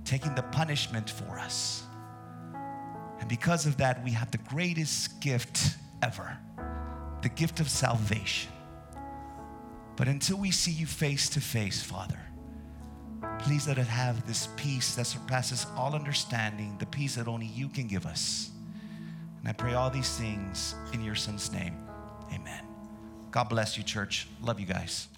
taking 0.04 0.34
the 0.34 0.42
punishment 0.42 1.08
for 1.08 1.38
us. 1.38 1.84
And 3.20 3.28
because 3.28 3.66
of 3.66 3.76
that, 3.78 4.04
we 4.04 4.10
have 4.10 4.30
the 4.30 4.38
greatest 4.38 5.20
gift 5.20 5.76
ever 6.02 6.38
the 7.22 7.28
gift 7.30 7.58
of 7.58 7.70
salvation. 7.70 8.52
But 9.96 10.08
until 10.08 10.36
we 10.36 10.50
see 10.50 10.72
you 10.72 10.84
face 10.84 11.30
to 11.30 11.40
face, 11.40 11.82
Father, 11.82 12.18
please 13.38 13.66
let 13.66 13.78
it 13.78 13.86
have 13.86 14.26
this 14.26 14.48
peace 14.56 14.94
that 14.96 15.06
surpasses 15.06 15.66
all 15.74 15.94
understanding, 15.94 16.76
the 16.78 16.84
peace 16.84 17.14
that 17.14 17.26
only 17.26 17.46
you 17.46 17.70
can 17.70 17.86
give 17.86 18.04
us. 18.04 18.50
And 19.44 19.50
I 19.50 19.52
pray 19.52 19.74
all 19.74 19.90
these 19.90 20.16
things 20.16 20.74
in 20.94 21.04
your 21.04 21.14
son's 21.14 21.52
name. 21.52 21.76
Amen. 22.32 22.64
God 23.30 23.50
bless 23.50 23.76
you, 23.76 23.84
church. 23.84 24.26
Love 24.40 24.58
you 24.58 24.64
guys. 24.64 25.08